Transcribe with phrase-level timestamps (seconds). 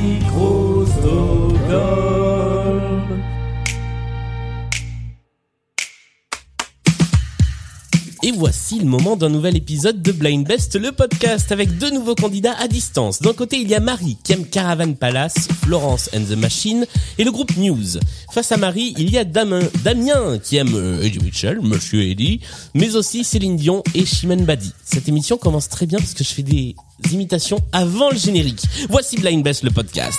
[0.00, 1.60] Microsoft.
[8.40, 12.54] Voici le moment d'un nouvel épisode de Blind Best, le podcast avec deux nouveaux candidats
[12.58, 13.20] à distance.
[13.20, 16.86] D'un côté, il y a Marie qui aime Caravan Palace, Florence and the Machine
[17.18, 17.98] et le groupe News.
[18.32, 22.40] Face à Marie, il y a Damien, qui aime euh, Eddie Mitchell, Monsieur Eddie,
[22.72, 24.72] mais aussi Céline Dion et Chimène Badi.
[24.86, 26.76] Cette émission commence très bien parce que je fais des
[27.12, 28.62] imitations avant le générique.
[28.88, 30.18] Voici Blind Best, le podcast.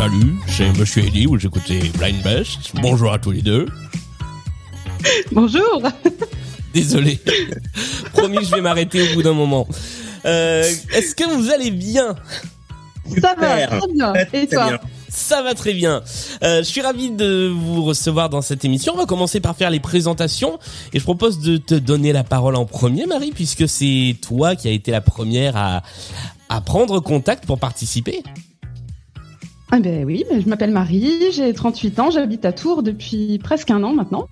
[0.00, 2.70] Salut, c'est Monsieur Eddie, vous écoutez Blind Best.
[2.80, 3.66] Bonjour à tous les deux.
[5.30, 5.82] Bonjour.
[6.72, 7.20] Désolé.
[8.14, 9.68] Promis, je vais m'arrêter au bout d'un moment.
[10.24, 10.62] Euh,
[10.94, 12.16] Est-ce que vous allez bien?
[13.20, 14.14] Ça va, très bien.
[14.32, 14.68] Et toi?
[14.68, 14.80] bien.
[15.10, 16.02] Ça va très bien.
[16.42, 18.94] Euh, je suis ravi de vous recevoir dans cette émission.
[18.94, 20.58] On va commencer par faire les présentations
[20.94, 24.66] et je propose de te donner la parole en premier, Marie, puisque c'est toi qui
[24.66, 25.82] as été la première à,
[26.48, 28.22] à prendre contact pour participer.
[29.72, 33.70] Ah ben oui, ben je m'appelle Marie, j'ai 38 ans, j'habite à Tours depuis presque
[33.70, 34.26] un an maintenant.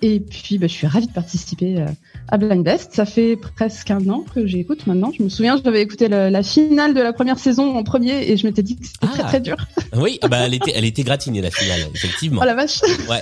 [0.00, 1.86] Et puis ben, je suis ravie de participer euh,
[2.28, 2.94] à Blind Best.
[2.94, 5.12] Ça fait presque un an que j'écoute maintenant.
[5.16, 8.36] Je me souviens, j'avais écouté le- la finale de la première saison en premier et
[8.38, 9.08] je m'étais dit que c'était Ah.
[9.12, 9.56] très très dur.
[9.94, 12.40] Oui, ah bah elle était, elle était gratinée la finale, effectivement.
[12.42, 13.20] Oh la vache Ouais.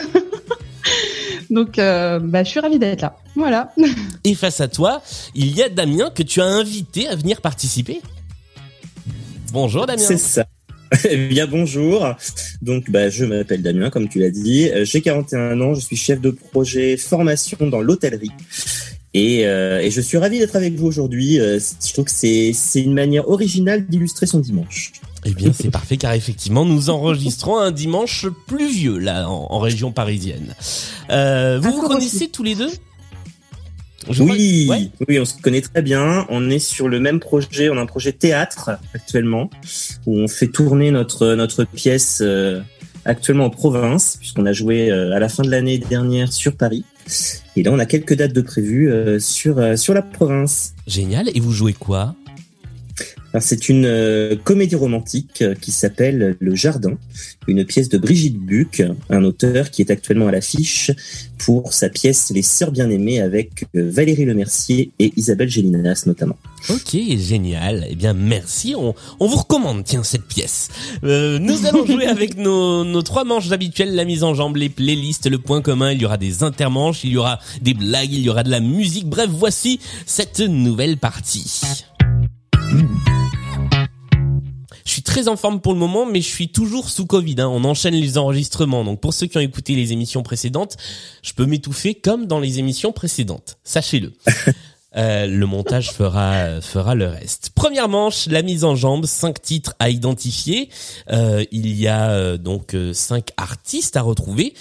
[1.51, 3.17] Donc euh, ben, je suis ravie d'être là.
[3.35, 3.73] Voilà.
[4.25, 5.03] Et face à toi,
[5.35, 8.01] il y a Damien que tu as invité à venir participer.
[9.53, 10.01] Bonjour Damien.
[10.07, 10.45] C'est ça.
[11.09, 12.15] Eh bien bonjour.
[12.63, 14.69] Donc bah, je m'appelle Damien, comme tu l'as dit.
[14.71, 18.33] Euh, J'ai 41 ans, je suis chef de projet formation dans l'hôtellerie.
[19.13, 21.41] Et, euh, et je suis ravi d'être avec vous aujourd'hui.
[21.41, 24.93] Euh, je trouve que c'est une manière originale d'illustrer son dimanche.
[25.25, 29.93] Eh bien, c'est parfait car effectivement, nous enregistrons un dimanche pluvieux là en, en région
[29.93, 30.55] parisienne.
[31.11, 32.71] Euh, vous À vous connaissez tous les deux?
[34.09, 34.91] Je Oui, Ouais.
[35.09, 36.27] oui, on se connaît très bien.
[36.31, 37.69] On est sur le même projet.
[37.69, 39.51] On a un projet théâtre actuellement
[40.07, 42.61] où on fait tourner notre notre pièce euh,
[43.05, 46.85] actuellement en province puisqu'on a joué euh, à la fin de l'année dernière sur Paris.
[47.57, 50.75] Et là, on a quelques dates de prévues euh, sur euh, sur la province.
[50.87, 51.29] Génial.
[51.35, 52.15] Et vous jouez quoi?
[53.39, 56.99] C'est une euh, comédie romantique euh, qui s'appelle Le Jardin,
[57.47, 60.91] une pièce de Brigitte Buc, un auteur qui est actuellement à l'affiche
[61.39, 66.37] pour sa pièce Les Sœurs Bien-Aimées avec euh, Valérie Lemercier et Isabelle Gélinas notamment.
[66.69, 67.87] Ok, génial.
[67.89, 68.75] Eh bien, merci.
[68.77, 70.69] On, on vous recommande, tiens, cette pièce.
[71.05, 74.69] Euh, nous allons jouer avec nos, nos trois manches habituelles, la mise en jambe, les
[74.69, 75.93] playlists, le point commun.
[75.93, 78.61] Il y aura des intermanches, il y aura des blagues, il y aura de la
[78.61, 79.07] musique.
[79.07, 81.61] Bref, voici cette nouvelle partie.
[84.91, 87.37] Je suis très en forme pour le moment, mais je suis toujours sous Covid.
[87.39, 87.47] hein.
[87.47, 88.83] On enchaîne les enregistrements.
[88.83, 90.77] Donc pour ceux qui ont écouté les émissions précédentes,
[91.23, 93.59] je peux m'étouffer comme dans les émissions précédentes.
[93.63, 94.13] Sachez-le.
[94.97, 97.51] Euh, le montage fera fera le reste.
[97.55, 100.69] Première manche, la mise en jambe, cinq titres à identifier.
[101.13, 104.53] Euh, il y a euh, donc cinq artistes à retrouver.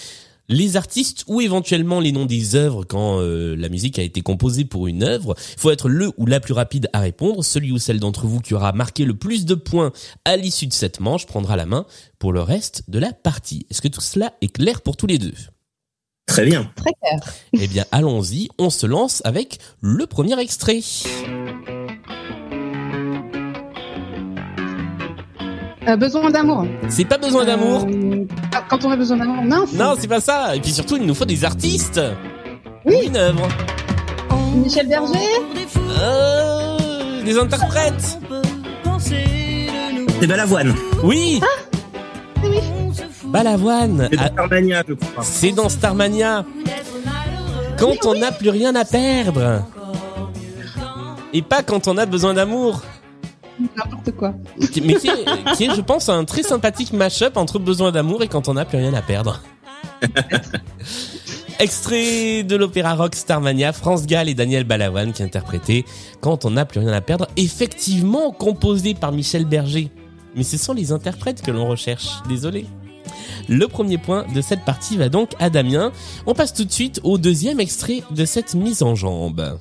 [0.50, 4.66] Les artistes ou éventuellement les noms des œuvres quand euh, la musique a été composée
[4.66, 5.36] pour une œuvre.
[5.54, 7.44] Il faut être le ou la plus rapide à répondre.
[7.44, 9.92] Celui ou celle d'entre vous qui aura marqué le plus de points
[10.26, 11.86] à l'issue de cette manche prendra la main
[12.18, 13.68] pour le reste de la partie.
[13.70, 15.34] Est-ce que tout cela est clair pour tous les deux?
[16.26, 16.72] Très bien.
[16.76, 17.34] Très clair.
[17.54, 20.81] eh bien, allons-y, on se lance avec le premier extrait.
[25.90, 26.68] Euh, besoin d'amour.
[26.88, 27.88] C'est pas besoin d'amour.
[27.90, 29.74] Euh, ah, quand on a besoin d'amour, mince.
[29.74, 30.56] Non, c'est pas ça.
[30.56, 32.00] Et puis surtout, il nous faut des artistes.
[32.86, 32.96] Oui.
[33.04, 33.48] Ou Une œuvre.
[34.56, 35.18] Michel Berger.
[36.00, 38.20] Euh, des interprètes.
[39.00, 40.76] C'est Balavoine.
[41.04, 41.40] Oui.
[43.26, 44.10] Balavoine.
[44.12, 45.24] C'est Ah, Starmania, je crois.
[45.24, 46.46] C'est dans Starmania.
[47.78, 49.64] Quand on n'a plus rien à perdre.
[51.34, 52.82] Et pas quand on a besoin d'amour.
[53.59, 54.34] N'importe quoi.
[54.59, 58.28] Mais qui est, qui est, je pense, un très sympathique mash-up entre besoin d'amour et
[58.28, 59.42] quand on n'a plus rien à perdre.
[61.60, 65.84] Extrait de l'opéra rock Starmania, France Gall et Daniel Balavoine qui interprétaient
[66.22, 69.92] Quand on n'a plus rien à perdre, effectivement composé par Michel Berger.
[70.36, 72.66] Mais ce sont les interprètes que l'on recherche, désolé.
[73.50, 75.92] Le premier point de cette partie va donc à Damien.
[76.28, 79.60] On passe tout de suite au deuxième extrait de cette mise en jambe.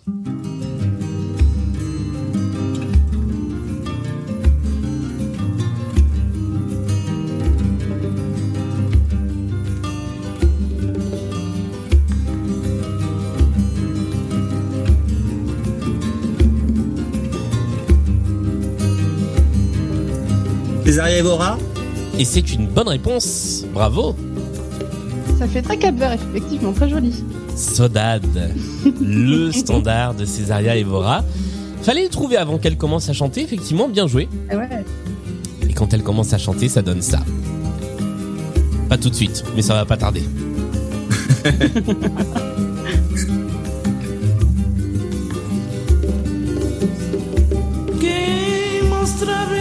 [20.99, 21.59] Césaria Evora
[22.19, 23.65] Et c'est une bonne réponse.
[23.73, 24.17] Bravo.
[25.39, 27.23] Ça fait très cap vert, effectivement, très joli.
[27.55, 28.53] Sodade,
[29.01, 31.23] le standard de Césaria Evora.
[31.83, 34.29] Fallait le trouver avant qu'elle commence à chanter, effectivement, bien joué.
[34.51, 34.85] Et ouais.
[35.69, 37.21] Et quand elle commence à chanter, ça donne ça.
[38.89, 40.25] Pas tout de suite, mais ça va pas tarder.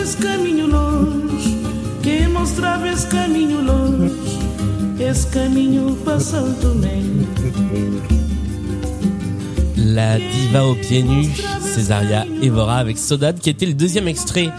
[0.08, 1.58] esse caminho longe,
[2.02, 4.16] quem mostrava esse caminho longe,
[5.02, 7.28] esse caminho passou também.
[9.76, 14.50] La diva aux pieds nus, Césaria Evora avec Sodade, qui était le deuxième extrait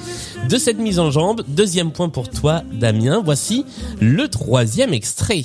[0.46, 1.42] de cette mise en jambe.
[1.48, 3.22] Deuxième point pour toi, Damien.
[3.24, 3.64] Voici
[4.02, 5.44] le troisième extrait.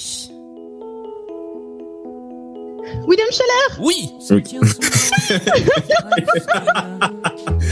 [3.08, 3.80] William Scheller?
[3.80, 4.10] Oui,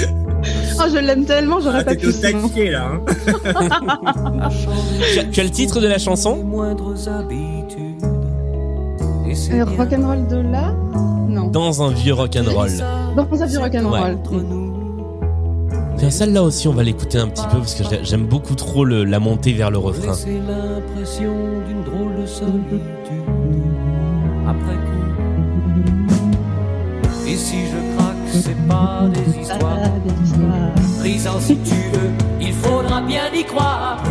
[0.83, 2.11] Oh, je l'aime tellement, j'aurais Ah, pas au pu.
[2.11, 2.47] sinon.
[2.47, 2.91] taquet, là.
[2.93, 4.49] Hein
[5.13, 6.37] tu as, tu as le titre de la chanson?
[6.43, 8.03] Moindres habitudes.
[9.29, 10.73] Et c'est Euh, rock'n'roll de là?
[11.29, 11.47] Non.
[11.47, 12.69] Dans un vieux rock'n'roll.
[13.15, 14.17] Dans un vieux rock'n'roll.
[15.97, 18.83] Tiens, celle-là aussi, on va l'écouter un petit peu parce que j'ai- j'aime beaucoup trop
[18.83, 20.07] le- la montée vers le refrain.
[20.13, 21.31] Laisser l'impression
[21.67, 22.81] d'une drôle de solitude
[24.47, 25.03] après coup.
[27.27, 27.77] Et si je
[28.41, 29.77] c'est pas des histoires.
[30.99, 34.03] Prison si tu veux, il faudra bien y croire.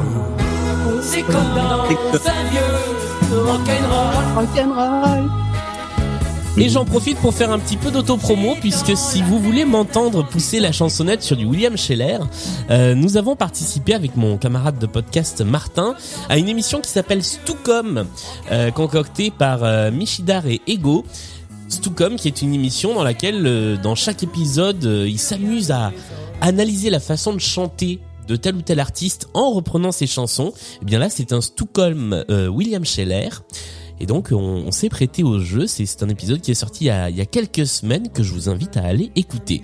[1.02, 4.36] C'est comme dans un vieux rock'n'roll.
[4.36, 5.30] Rock'n'roll.
[6.56, 10.60] Et j'en profite pour faire un petit peu d'autopromo puisque si vous voulez m'entendre pousser
[10.60, 12.18] la chansonnette sur du William Scheller,
[12.70, 15.94] euh, nous avons participé avec mon camarade de podcast Martin
[16.28, 18.04] à une émission qui s'appelle Stucom,
[18.50, 21.04] euh, concoctée par euh, Michidar et Ego.
[21.70, 25.92] Stucom qui est une émission dans laquelle euh, dans chaque épisode euh, ils s'amusent à
[26.40, 30.52] analyser la façon de chanter de tel ou tel artiste en reprenant ses chansons.
[30.82, 33.30] Et bien là c'est un Stucom euh, William Scheller.
[34.00, 36.90] Et donc on, s'est prêté au jeu, c'est un épisode qui est sorti il y,
[36.90, 39.60] a, il y a quelques semaines que je vous invite à aller écouter.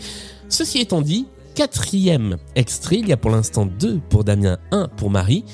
[0.50, 5.11] Ceci étant dit, quatrième extrait, il y a pour l'instant deux pour Damien, un pour
[5.11, 5.44] Marie.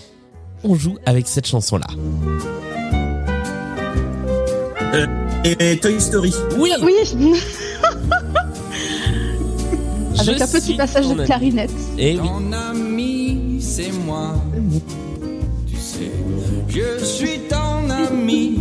[0.64, 1.86] On joue avec cette chanson-là.
[5.44, 6.32] Et Toy Story.
[6.58, 6.92] Oui, Oui,
[10.14, 11.24] je avec un petit passage de ami.
[11.24, 11.70] clarinette.
[11.98, 12.26] Eh oui.
[12.28, 14.34] Ton ami, c'est moi.
[15.68, 16.10] Tu sais,
[16.68, 18.60] je suis ton ami.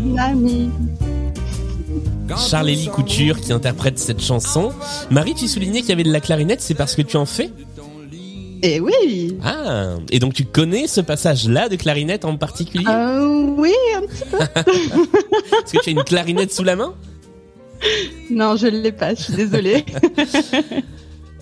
[2.50, 4.72] Charles-Élie on Couture qui interprète cette chanson.
[5.12, 7.52] Marie, tu soulignais qu'il y avait de la clarinette, c'est parce que tu en fais?
[8.64, 9.38] Et oui.
[9.44, 12.86] Ah, et donc tu connais ce passage-là de clarinette en particulier?
[12.88, 14.38] Euh, oui, un petit peu.
[15.64, 16.94] Est-ce que tu as une clarinette sous la main?
[18.30, 19.86] Non, je l'ai pas, je suis désolée.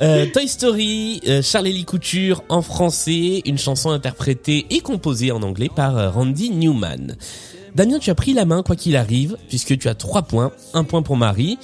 [0.01, 5.69] Euh, Toy Story, euh, Charles-Élie Couture en français, une chanson interprétée et composée en anglais
[5.75, 7.18] par euh, Randy Newman.
[7.75, 10.86] Damien, tu as pris la main quoi qu'il arrive, puisque tu as trois points, un
[10.86, 11.57] point pour Marie.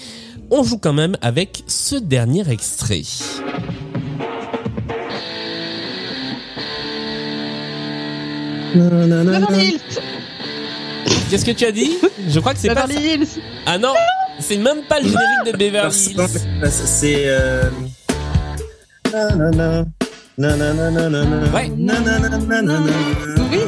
[0.51, 3.03] On joue quand même avec ce dernier extrait.
[8.75, 9.79] Beverly Hills.
[11.29, 11.91] Qu'est-ce que tu as dit
[12.27, 12.87] Je crois que c'est pas ça.
[12.87, 13.27] Beverly Hills.
[13.65, 13.93] Ah non,
[14.39, 16.71] c'est même pas le générique de Beverly Non, Hills.
[16.71, 17.69] c'est- euh,
[19.13, 19.85] nanana,
[20.37, 21.71] nanana, nanana, Ouais.
[23.51, 23.59] Oui.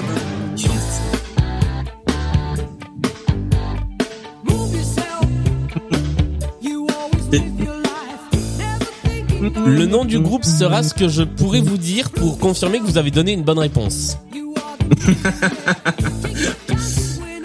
[9.67, 12.98] Le nom du groupe sera ce que je pourrais vous dire pour confirmer que vous
[12.98, 14.17] avez donné une bonne réponse.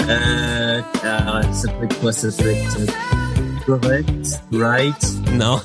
[0.09, 2.87] Euh, alors, ça peut être quoi Ça peut être euh,
[3.67, 5.61] correct, right, Non,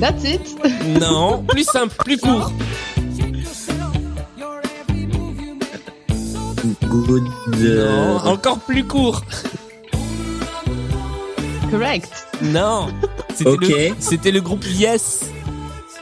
[0.00, 0.56] That's it.
[1.00, 2.52] non, plus simple, plus court.
[6.88, 7.24] good.
[7.58, 7.88] euh,
[8.22, 9.22] Non, encore plus court.
[11.70, 12.10] Correct.
[12.42, 12.88] Non,
[13.34, 13.68] c'était Ok.
[13.68, 15.20] le, c'était le groupe Yes.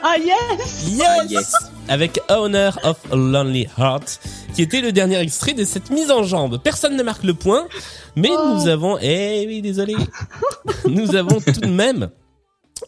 [0.03, 0.85] Ah yes.
[0.87, 1.07] Yes.
[1.29, 1.51] yes.
[1.89, 4.19] Avec Owner of a Lonely Heart,
[4.53, 6.59] qui était le dernier extrait de cette mise en jambe.
[6.63, 7.67] Personne ne marque le point,
[8.15, 8.53] mais Oh.
[8.53, 9.95] nous avons, eh oui, désolé,
[10.87, 12.09] nous avons tout de même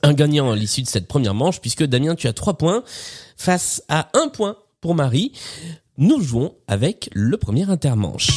[0.04, 2.84] un gagnant à l'issue de cette première manche, puisque Damien, tu as trois points
[3.38, 5.32] face à un point pour Marie.
[5.98, 8.30] Nous jouons avec le premier intermanche.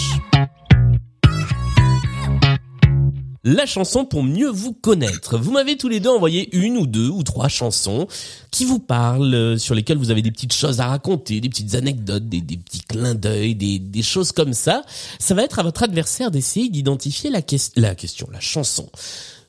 [3.46, 5.36] La chanson pour mieux vous connaître.
[5.36, 8.06] Vous m'avez tous les deux envoyé une ou deux ou trois chansons
[8.50, 11.74] qui vous parlent, euh, sur lesquelles vous avez des petites choses à raconter, des petites
[11.74, 14.82] anecdotes, des, des petits clins d'œil, des, des choses comme ça.
[15.18, 17.42] Ça va être à votre adversaire d'essayer d'identifier la,
[17.76, 18.88] la question, la chanson.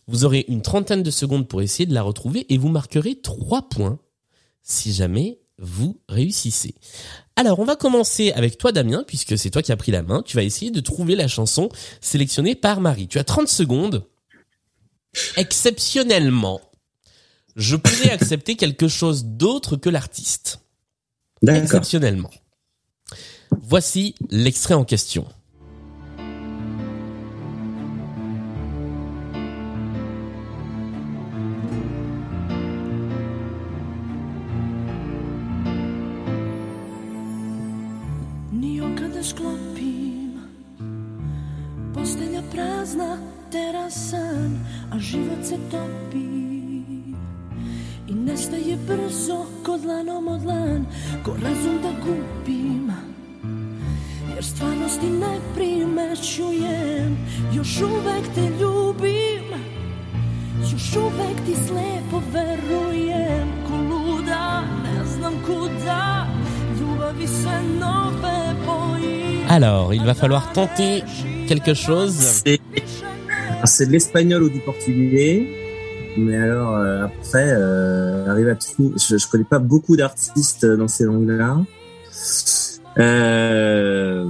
[0.08, 3.70] Vous aurez une trentaine de secondes pour essayer de la retrouver et vous marquerez trois
[3.70, 3.98] points
[4.62, 6.76] si jamais vous réussissez.
[7.36, 10.22] Alors, on va commencer avec toi, Damien, puisque c'est toi qui as pris la main.
[10.24, 11.70] Tu vas essayer de trouver la chanson
[12.02, 13.08] sélectionnée par Marie.
[13.08, 14.06] Tu as 30 secondes.
[15.38, 16.62] Exceptionnellement,
[17.56, 20.60] je pourrais accepter quelque chose d'autre que l'artiste.
[21.42, 21.64] D'accord.
[21.64, 22.32] Exceptionnellement.
[23.62, 25.26] Voici l'extrait en question.
[51.25, 52.91] Dlan Ko razum da gubim
[54.36, 57.17] Jer stvarnosti ne primećujem
[57.53, 59.60] Još uvek te ljubim
[60.62, 66.27] Još uvek ti slepo verujem Ko luda, ne znam kuda
[66.79, 71.03] Ljubavi se nove bojim Alors, il va falloir tenter
[71.48, 72.15] quelque chose.
[72.44, 72.60] C'est
[73.63, 75.64] c'est de l'espagnol ou du portugais.
[76.17, 78.95] Mais alors euh, après, euh, arrive à trouver.
[78.98, 81.57] Je, je connais pas beaucoup d'artistes dans ces langues-là.
[82.98, 84.25] Euh,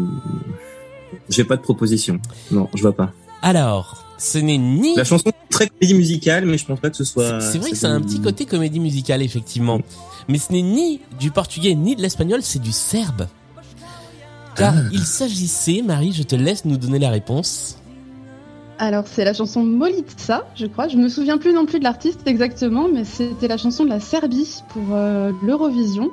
[1.30, 2.20] J'ai pas de proposition.
[2.52, 3.12] Non, je vois pas.
[3.42, 4.96] Alors, ce n'est ni...
[4.96, 7.40] La chanson est très comédie musicale, mais je pense pas que ce soit.
[7.42, 9.82] C'est vrai que c'est un petit côté comédie musicale, effectivement.
[10.28, 13.28] Mais ce n'est ni du portugais ni de l'espagnol, c'est du serbe.
[14.56, 14.82] Car Ah.
[14.92, 17.78] il s'agissait, Marie, je te laisse nous donner la réponse.
[18.78, 20.88] Alors, c'est la chanson Molitsa, je crois.
[20.88, 24.00] Je me souviens plus non plus de l'artiste exactement, mais c'était la chanson de la
[24.00, 26.12] Serbie pour euh, l'Eurovision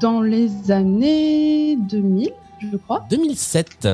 [0.00, 3.04] dans les années 2000, je crois.
[3.10, 3.88] 2007.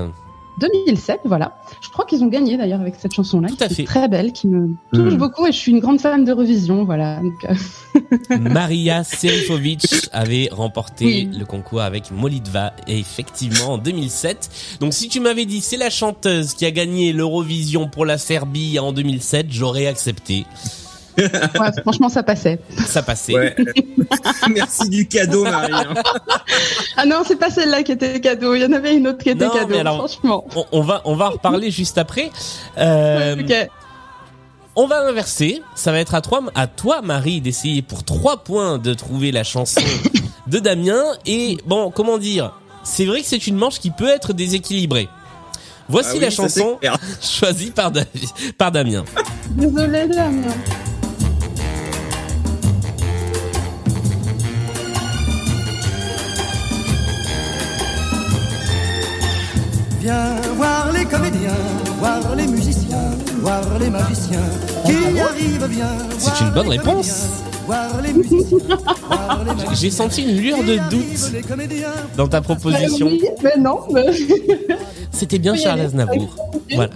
[0.63, 1.57] 2007, voilà.
[1.81, 3.49] Je crois qu'ils ont gagné d'ailleurs avec cette chanson-là.
[3.49, 3.85] Tout à qui est fait.
[3.85, 5.17] Très belle, qui me touche Mm.
[5.17, 7.21] beaucoup et je suis une grande fan d'Eurovision, voilà.
[7.21, 11.31] Donc, euh, Maria Serifovic avait remporté Oui.
[11.39, 14.79] le concours avec Molitva, et effectivement, en 2007.
[14.81, 18.79] Donc si tu m'avais dit c'est la chanteuse qui a gagné l'Eurovision pour la Serbie
[18.79, 20.47] en 2007, j'aurais accepté.
[21.19, 22.59] Ouais, franchement, ça passait.
[22.87, 23.35] Ça passait.
[23.35, 23.57] Ouais.
[24.51, 25.73] Merci du cadeau, Marie.
[25.73, 25.95] hein.
[26.97, 28.55] Ah non, c'est pas celle-là qui était cadeau.
[28.55, 30.45] Il y en avait une autre qui était Non, cadeau, mais alors- franchement.
[30.55, 32.31] On, on va, on va en reparler juste après.
[32.79, 33.69] Euh, Ok.
[34.75, 35.63] On va inverser.
[35.75, 39.45] Ça va être à toi, à toi, Marie, d'essayer pour trois points de trouver la
[39.45, 39.81] chanson
[40.47, 41.03] de Damien.
[41.27, 42.53] Et bon, comment dire?
[42.85, 45.09] C'est vrai que c'est une manche qui peut être déséquilibrée.
[45.89, 46.79] Voici Ah oui, la chanson
[47.21, 49.05] choisie par, Davi- par Damien.
[49.51, 50.49] Désolée, Damien.
[60.03, 61.55] Viens voir les comédiens,
[61.99, 64.41] voir les musiciens, voir les magiciens
[64.85, 65.87] qui y arrivent bien.
[66.19, 67.29] C'est une bonne réponse.
[69.75, 73.07] J'ai senti une lueur de doute dans ta proposition.
[73.07, 73.79] Oui, mais non.
[73.93, 74.07] mais-
[75.13, 75.81] C'était bien Charles.
[75.81, 76.35] Aznavour.
[76.75, 76.91] Voilà.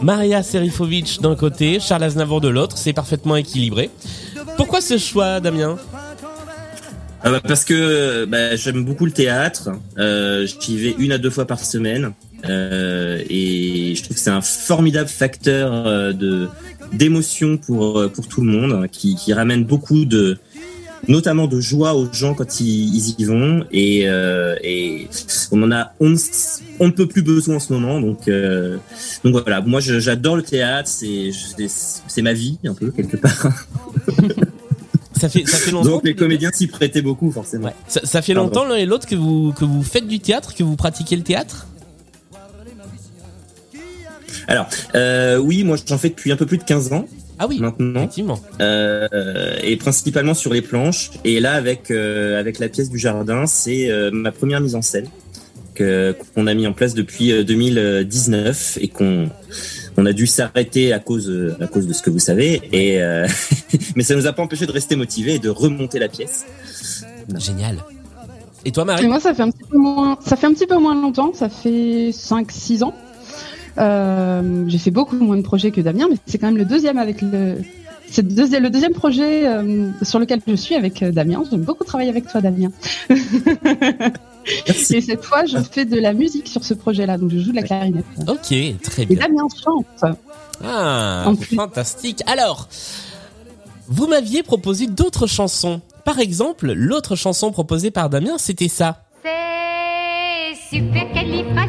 [0.00, 3.90] Maria Serifovic d'un côté, Charles Aznavour de l'autre, c'est parfaitement équilibré.
[4.56, 5.76] Pourquoi ce choix, Damien?
[7.22, 9.70] Ah bah parce que bah, j'aime beaucoup le théâtre.
[9.98, 12.12] Euh, J'y vais une à deux fois par semaine.
[12.48, 16.48] Euh, et je trouve que c'est un formidable facteur euh, de
[16.92, 20.38] d'émotion pour euh, pour tout le monde, qui, qui ramène beaucoup de
[21.08, 23.64] notamment de joie aux gens quand ils, y vont.
[23.72, 25.08] Et, euh, et
[25.52, 26.14] on en a on,
[26.80, 28.00] on ne peut plus besoin en ce moment.
[28.00, 28.76] Donc euh,
[29.24, 29.60] donc voilà.
[29.60, 30.88] Moi j'adore le théâtre.
[30.88, 31.30] C'est
[32.06, 33.48] c'est ma vie un peu quelque part
[35.18, 35.88] Ça fait, ça fait longtemps.
[35.90, 37.74] donc les comédiens s'y prêtaient beaucoup forcément Ouais.
[37.88, 38.48] Ça, ça fait Pardon.
[38.48, 41.22] longtemps l'un et l'autre que vous que vous faites du théâtre, que vous pratiquez le
[41.22, 41.66] théâtre?
[44.48, 47.06] Alors, euh, oui, moi j'en fais depuis un peu plus de 15 ans
[47.38, 48.40] Ah oui, maintenant, effectivement.
[48.60, 49.08] euh,
[49.62, 51.10] et principalement sur les planches.
[51.24, 55.08] Et là, avec euh, avec la pièce du jardin, c'est ma première mise en scène
[55.76, 59.28] qu'on a mis en place depuis euh, 2019 et qu'on
[59.96, 62.60] on a dû s'arrêter à cause euh, à cause de ce que vous savez.
[62.72, 63.26] Et euh,
[63.96, 66.46] mais ça nous a pas empêché de rester motivés et de remonter la pièce.
[67.38, 67.82] Génial.
[68.64, 70.66] Et toi, Et Marie moi, ça fait un petit peu moins, ça fait un petit
[70.66, 72.94] peu moins longtemps, ça fait 5-6 ans.
[73.78, 76.98] Euh, j'ai fait beaucoup moins de projets que Damien, mais c'est quand même le deuxième
[76.98, 77.58] avec le,
[78.10, 81.42] c'est le deuxième, le deuxième projet euh, sur lequel je suis avec euh, Damien.
[81.50, 82.70] J'aime beaucoup travailler avec toi, Damien.
[84.66, 84.96] Merci.
[84.96, 87.56] Et cette fois, je fais de la musique sur ce projet-là, donc je joue de
[87.56, 88.04] la clarinette.
[88.28, 89.18] Ok, très Et bien.
[89.18, 90.16] Damien chante.
[90.64, 91.56] Ah, En plus.
[91.56, 92.22] fantastique.
[92.26, 92.68] Alors,
[93.88, 95.80] vous m'aviez proposé d'autres chansons.
[96.04, 99.02] Par exemple, l'autre chanson proposée par Damien, c'était ça.
[99.24, 99.30] C'est
[101.58, 101.66] Ah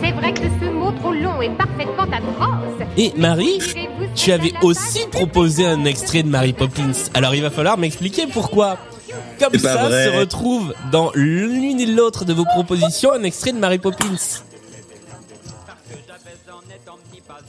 [0.00, 2.88] C'est vrai que ce mot trop long est parfaitement atroce.
[2.96, 3.58] Et Marie,
[4.14, 6.92] tu avais aussi proposé un extrait de Mary Poppins.
[7.14, 8.78] Alors il va falloir m'expliquer pourquoi.
[9.38, 10.06] Comme ça vrai.
[10.06, 14.16] se retrouve dans l'une et l'autre de vos propositions un extrait de Mary Poppins.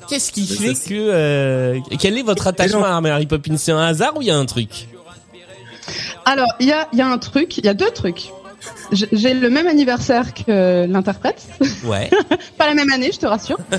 [0.07, 0.93] Qu'est-ce qui fait que...
[0.93, 3.57] euh, quel est votre attachement à Mary Poppins?
[3.57, 4.87] C'est un hasard ou il y a un truc?
[6.25, 8.31] Alors, il y a, il y a un truc, il y a deux trucs.
[8.91, 11.47] J'ai le même anniversaire que l'interprète.
[11.83, 12.09] Ouais.
[12.57, 13.57] Pas la même année, je te rassure.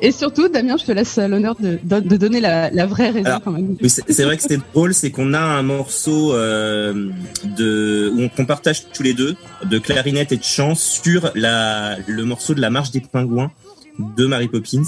[0.00, 3.42] Et surtout, Damien, je te laisse l'honneur de, de, donner la, la vraie raison Alors,
[3.42, 3.76] quand même.
[3.80, 7.08] Oui, c'est vrai que c'était drôle, c'est qu'on a un morceau euh,
[7.56, 11.96] de où on qu'on partage tous les deux de clarinette et de chant sur la
[12.06, 13.50] le morceau de la marche des pingouins
[13.98, 14.82] de Mary Poppins.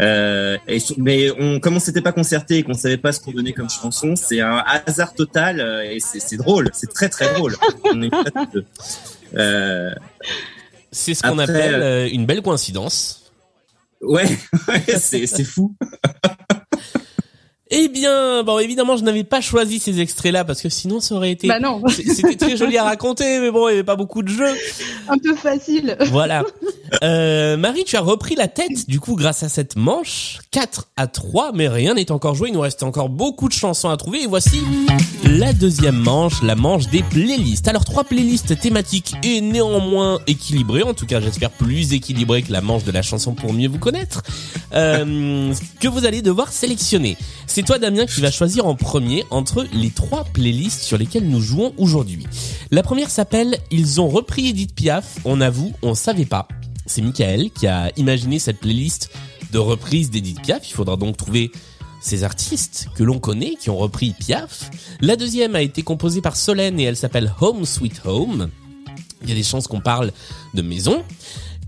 [0.00, 3.32] Euh, et, mais on, comme on s'était pas concerté et qu'on savait pas ce qu'on
[3.32, 7.56] donnait comme chanson, c'est un hasard total euh, et c'est drôle, c'est très très drôle.
[7.84, 8.64] On est pas tous deux.
[9.34, 9.90] Euh,
[10.90, 13.32] C'est ce qu'on appelle euh, une belle coïncidence.
[14.00, 14.24] ouais,
[14.68, 15.74] ouais, c'est fou.
[17.68, 21.32] Eh bien, bon, évidemment, je n'avais pas choisi ces extraits-là parce que sinon, ça aurait
[21.32, 21.48] été...
[21.48, 24.28] Bah non, C'était très joli à raconter, mais bon, il n'y avait pas beaucoup de
[24.28, 24.54] jeux.
[25.08, 25.96] un peu facile.
[26.06, 26.44] Voilà.
[27.02, 30.38] Euh, Marie, tu as repris la tête, du coup, grâce à cette manche.
[30.50, 32.48] 4 à 3, mais rien n'est encore joué.
[32.48, 34.22] Il nous reste encore beaucoup de chansons à trouver.
[34.22, 34.60] Et voici
[35.26, 37.68] la deuxième manche, la manche des playlists.
[37.68, 40.82] Alors, trois playlists thématiques et néanmoins équilibrées.
[40.82, 43.78] En tout cas, j'espère plus équilibrées que la manche de la chanson pour mieux vous
[43.78, 44.22] connaître.
[44.72, 47.16] Euh, que vous allez devoir sélectionner.
[47.46, 51.40] C'est toi, Damien, qui va choisir en premier entre les trois playlists sur lesquelles nous
[51.40, 52.26] jouons aujourd'hui.
[52.70, 55.18] La première s'appelle Ils ont repris Edith Piaf.
[55.24, 56.46] On avoue, on savait pas.
[56.86, 59.10] C'est Michael qui a imaginé cette playlist
[59.52, 60.68] de reprises d'Edith Piaf.
[60.68, 61.50] Il faudra donc trouver
[62.00, 64.70] ces artistes que l'on connaît qui ont repris Piaf.
[65.00, 68.50] La deuxième a été composée par Solène et elle s'appelle Home Sweet Home.
[69.22, 70.12] Il y a des chances qu'on parle
[70.54, 71.02] de maison.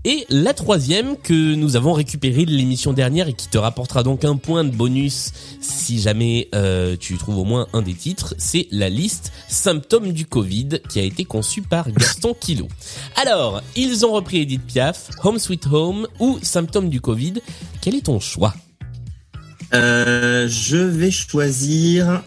[0.05, 4.23] Et la troisième que nous avons récupérée de l'émission dernière et qui te rapportera donc
[4.23, 8.67] un point de bonus si jamais euh, tu trouves au moins un des titres, c'est
[8.71, 12.69] la liste symptômes du Covid qui a été conçue par Gaston Kilo.
[13.17, 17.33] Alors, ils ont repris Edith Piaf, Home Sweet Home ou symptômes du Covid.
[17.81, 18.53] Quel est ton choix?
[19.73, 22.23] Euh, je vais choisir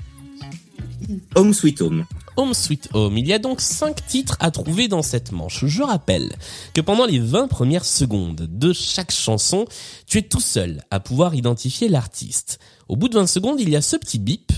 [1.34, 2.04] Home Sweet Home.
[2.36, 3.18] Home Sweet Home.
[3.18, 5.66] Il y a donc 5 titres à trouver dans cette manche.
[5.66, 6.34] Je rappelle
[6.72, 9.66] que pendant les 20 premières secondes de chaque chanson,
[10.06, 12.58] tu es tout seul à pouvoir identifier l'artiste.
[12.88, 14.52] Au bout de 20 secondes, il y a ce petit bip.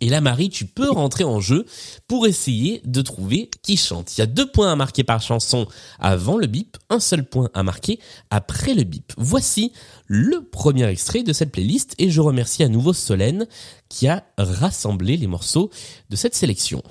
[0.00, 1.66] Et là, Marie, tu peux rentrer en jeu
[2.08, 4.16] pour essayer de trouver qui chante.
[4.16, 5.66] Il y a deux points à marquer par chanson
[5.98, 9.12] avant le bip, un seul point à marquer après le bip.
[9.18, 9.72] Voici
[10.06, 13.46] le premier extrait de cette playlist et je remercie à nouveau Solène
[13.88, 15.70] qui a rassemblé les morceaux
[16.08, 16.82] de cette sélection.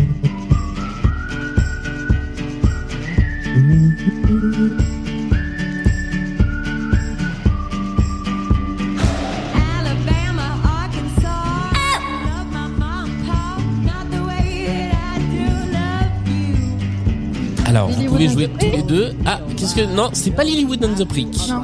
[17.68, 19.14] Alors, vous pouvez jouer tous les deux.
[19.26, 19.82] Ah, qu'est-ce que...
[19.82, 21.36] Non, c'est pas Lilywood and the Prick.
[21.48, 21.62] Non.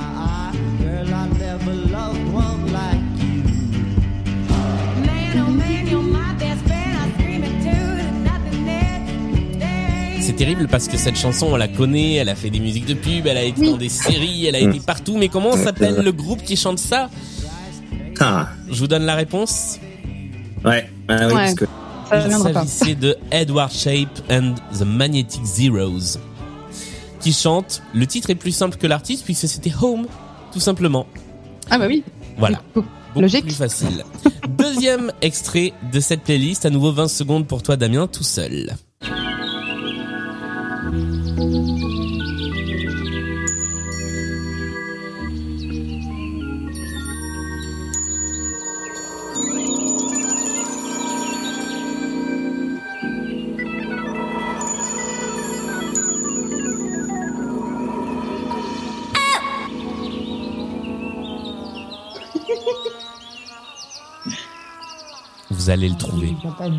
[10.36, 12.94] C'est terrible parce que cette chanson, on la connaît, elle a fait des musiques de
[12.94, 13.70] pub, elle a été Oui.
[13.70, 15.16] dans des séries, elle a été partout.
[15.16, 17.08] Mais comment s'appelle le groupe qui chante ça?
[18.18, 19.78] Ah, Je vous donne la réponse.
[20.64, 21.32] ouais, ah oui, Ouais.
[21.34, 21.64] parce que
[22.10, 26.18] Ça Il s'agissait de Edward Shape and the Magnetic Zeros
[27.20, 27.80] qui chante.
[27.94, 30.06] Le titre est plus simple que l'artiste puisque c'était Home,
[30.52, 31.06] tout simplement.
[31.70, 32.02] Ah bah oui.
[32.38, 32.60] Voilà.
[32.74, 32.88] Beaucoup
[33.20, 33.44] Logique.
[33.44, 34.02] plus facile.
[34.48, 36.66] Deuxième extrait de cette playlist.
[36.66, 38.74] À nouveau 20 secondes pour toi, Damien, tout seul.
[41.54, 41.60] Vous
[65.70, 66.34] allez le trouver.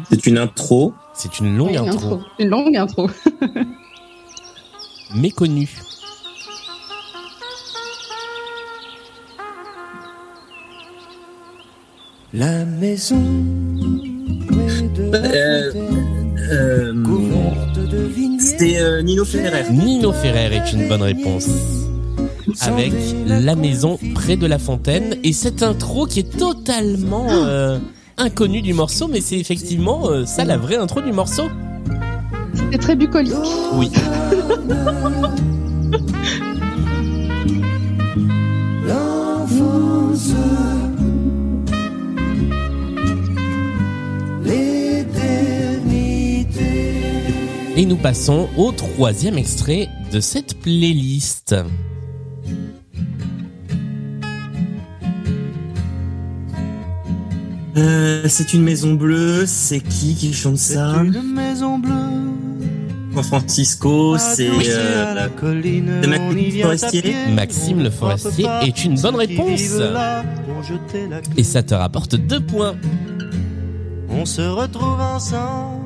[0.10, 0.94] c'est une intro.
[1.14, 2.20] C'est une longue intro.
[2.40, 3.10] Une longue intro.
[5.16, 5.70] méconnue.
[12.34, 13.16] La maison
[14.48, 15.72] près de la Euh,
[16.52, 16.94] Euh.
[18.40, 19.72] C'était euh, Nino Ferrer.
[19.72, 21.48] Nino Ferrer est une bonne réponse.
[22.62, 22.94] avec
[23.26, 27.80] La maison près de la fontaine et cette intro qui est totalement euh,
[28.18, 31.44] inconnue du morceau, mais c'est effectivement euh, ça la vraie intro du morceau.
[32.54, 33.34] C'était très bucolique.
[33.74, 33.90] Oui.
[38.88, 40.34] L'enfance,
[44.44, 45.46] l'éternité.
[47.76, 51.56] Et nous passons au troisième extrait de cette playlist.
[57.78, 59.46] Euh, c'est une maison bleue.
[59.46, 62.15] C'est qui qui chante ça C'est une maison bleue.
[63.16, 64.18] San Francisco.
[64.18, 65.30] C'est Adossée euh,
[66.08, 67.16] Maxime à pied.
[67.34, 69.62] Maxime Le Forestier est une bonne réponse.
[71.38, 72.76] Et ça te rapporte deux points.
[74.10, 75.86] On se retrouve ensemble.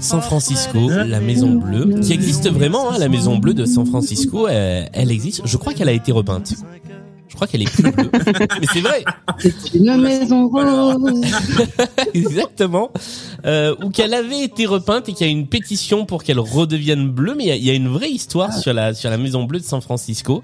[0.00, 4.46] San Francisco, la Maison Bleue, qui existe vraiment, hein, la Maison Bleue de San Francisco,
[4.48, 5.42] elle, elle existe.
[5.44, 6.54] Je crois qu'elle a été repeinte.
[7.28, 8.10] Je crois qu'elle est plus bleue.
[8.60, 9.04] Mais c'est vrai,
[9.38, 11.20] C'est une maison rose.
[12.14, 12.90] exactement.
[13.44, 17.08] Euh, ou qu'elle avait été repeinte et qu'il y a une pétition pour qu'elle redevienne
[17.10, 17.34] bleue.
[17.36, 19.44] Mais il y a- il y, a une vraie histoire sur la sur la Maison
[19.44, 20.42] Bleue de San Francisco.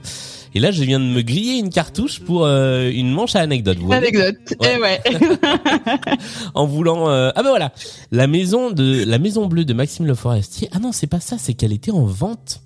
[0.56, 3.78] Et là, je viens de me griller une cartouche pour euh, une manche à anecdote.
[3.78, 4.36] Vous Anecdote.
[4.60, 4.76] Ouais.
[4.76, 5.00] Eh ouais.
[6.54, 7.72] en voulant euh, ah ben voilà
[8.12, 11.36] la maison de la maison bleue de Maxime Le Forestier ah non c'est pas ça
[11.38, 12.60] c'est qu'elle était en vente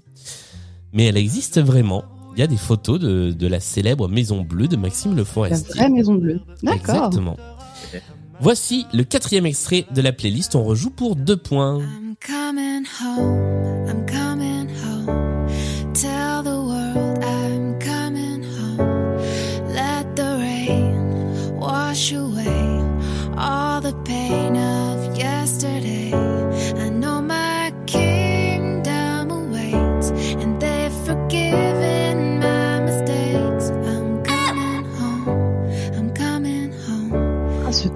[0.93, 2.05] mais elle existe vraiment
[2.39, 5.25] il y a des photos de, de la célèbre maison bleue de Maxime Le La
[5.25, 5.75] Forestier.
[5.75, 6.41] vraie maison bleue.
[6.63, 6.95] D'accord.
[6.95, 7.37] exactement.
[8.41, 10.55] Voici le quatrième extrait de la playlist.
[10.55, 11.81] On rejoue pour deux points.
[11.81, 13.98] I'm coming home, I'm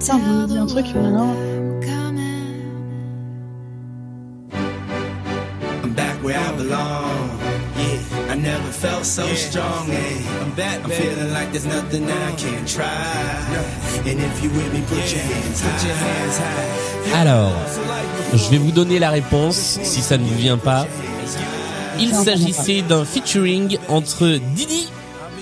[0.09, 0.11] home.
[0.11, 1.33] Ce timbre me dit un truc vraiment.
[1.33, 2.23] I'm coming.
[5.83, 7.29] I'm back where I belong.
[7.77, 9.87] Yeah, I never felt so strong.
[9.87, 10.83] Yeah, I'm back.
[10.83, 12.85] I'm feeling like there's nothing I can't try.
[14.05, 15.71] And if you with me, put your hands high.
[15.71, 16.83] Put your hands high.
[17.13, 17.51] alors
[18.33, 20.87] je vais vous donner la réponse si ça ne vous vient pas
[21.99, 24.89] il s'agissait d'un featuring entre Didi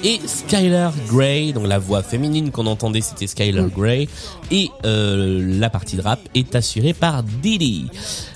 [0.03, 4.07] et Skylar Grey, donc la voix féminine qu'on entendait c'était Skylar Grey,
[4.49, 7.87] et euh, la partie de rap est assurée par Didi.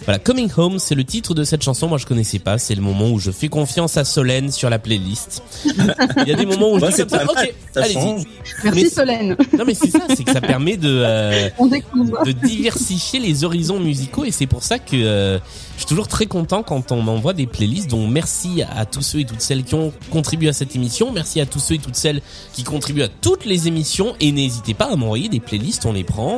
[0.05, 2.81] Voilà, Coming Home, c'est le titre de cette chanson, moi je connaissais pas, c'est le
[2.81, 5.41] moment où je fais confiance à Solène sur la playlist.
[5.65, 8.25] Il y a des moments où je dis comme ça, ok, allez-y.
[8.63, 9.37] Merci Mais- Solène.
[9.57, 10.89] Non mais c'est ça, c'est que ça permet de...
[11.05, 11.49] euh,
[12.25, 15.39] de diversifier les horizons musicaux et c'est pour ça que euh,
[15.75, 17.89] je suis toujours très content quand on m'envoie des playlists.
[17.89, 21.11] Donc merci à tous ceux et toutes celles qui ont contribué à cette émission.
[21.11, 22.21] Merci à tous ceux et toutes celles
[22.53, 25.85] qui contribuent à toutes les émissions et n'hésitez pas à m'envoyer des playlists.
[25.85, 26.34] On les prend,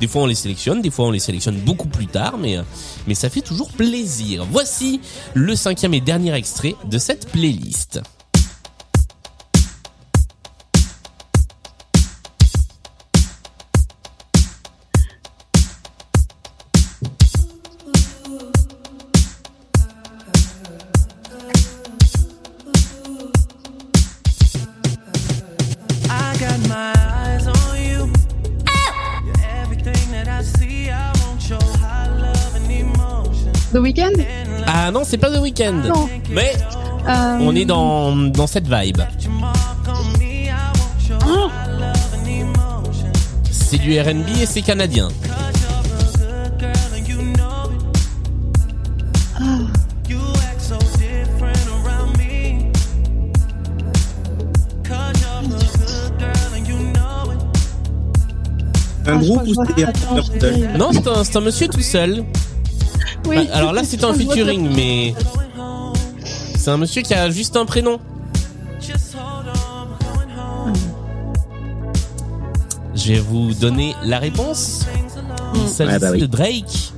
[0.00, 2.62] des fois on les sélectionne, des fois on les sélectionne beaucoup plus tard, mais euh,
[3.06, 4.46] mais ça fait toujours plaisir.
[4.50, 5.00] Voici
[5.34, 8.00] le cinquième et dernier extrait de cette playlist.
[34.92, 36.08] Non, c'est pas The Weeknd, Non.
[36.30, 36.52] mais
[37.08, 38.98] Euh, on est dans dans cette vibe.
[41.10, 41.48] Ah.
[43.50, 45.08] C'est du R&B et c'est canadien.
[59.04, 62.24] Un Ah, groupe ou Non, c'est un, c'est un monsieur tout seul.
[63.26, 63.36] Oui.
[63.36, 65.14] Bah, alors là, c'est un featuring, mais
[66.56, 67.98] c'est un monsieur qui a juste un prénom.
[72.94, 74.84] Je vais vous donner la réponse.
[75.54, 76.20] Il s'agit Ah bah oui.
[76.20, 76.92] de Drake.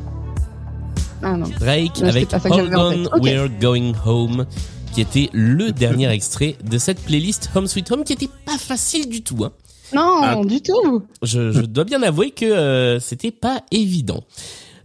[1.22, 1.46] Ah non.
[1.58, 3.18] Drake avec Hold On.
[3.22, 4.46] We're Going Home,
[4.92, 9.08] qui était le dernier extrait de cette playlist Home Sweet Home, qui était pas facile
[9.08, 9.44] du tout.
[9.44, 9.52] Hein.
[9.94, 10.36] Non, Ah.
[10.44, 11.02] du tout.
[11.22, 14.24] Je, je dois bien avouer que euh, c'était pas évident.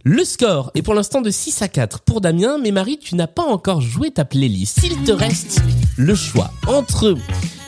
[0.04, 3.26] Le score est pour l'instant de 6 à 4 pour Damien, mais Marie, tu n'as
[3.26, 4.80] pas encore joué ta playlist.
[4.80, 5.60] S'il te reste
[5.98, 7.14] le choix entre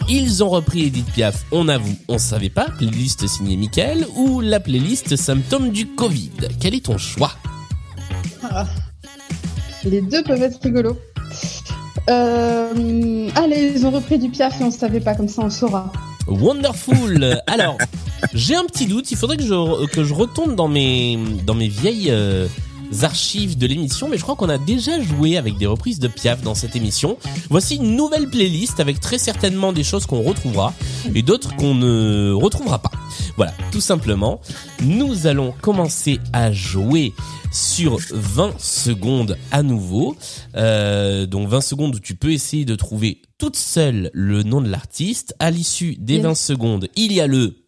[0.09, 4.61] Ils ont repris Edith Piaf, on avoue, on savait pas, playlist signée Michael, ou la
[4.61, 6.31] playlist symptômes du Covid.
[6.59, 7.33] Quel est ton choix?
[8.43, 8.67] Ah.
[9.85, 10.97] Les deux peuvent être rigolos.
[12.09, 15.93] Euh, allez, ils ont repris du piaf et on savait pas, comme ça on saura.
[16.27, 17.41] Wonderful.
[17.47, 17.79] Alors,
[18.35, 19.11] j'ai un petit doute.
[19.11, 22.47] Il faudrait que je que je retourne dans mes dans mes vieilles euh,
[23.03, 26.43] archives de l'émission, mais je crois qu'on a déjà joué avec des reprises de Piaf
[26.43, 27.17] dans cette émission.
[27.51, 30.75] Voici une nouvelle playlist avec très certainement des choses qu'on retrouvera
[31.15, 32.91] et d'autres qu'on ne retrouvera pas.
[33.37, 34.41] Voilà, tout simplement.
[34.83, 37.13] Nous allons commencer à jouer
[37.51, 40.17] sur 20 secondes à nouveau.
[40.57, 44.69] Euh, donc 20 secondes où tu peux essayer de trouver toute seule le nom de
[44.69, 45.35] l'artiste.
[45.39, 46.23] À l'issue des Yes.
[46.23, 47.62] 20 secondes, il y a le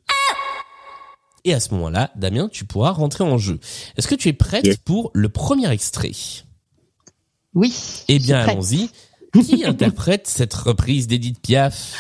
[1.45, 3.59] et à ce moment-là, Damien, tu pourras rentrer en jeu.
[3.97, 4.77] Est-ce que tu es prête Yes.
[4.79, 6.13] pour le premier extrait?
[7.55, 7.75] Oui.
[8.09, 8.91] Eh bien, allons-y.
[9.45, 11.97] Qui interprète cette reprise d'Edith Piaf?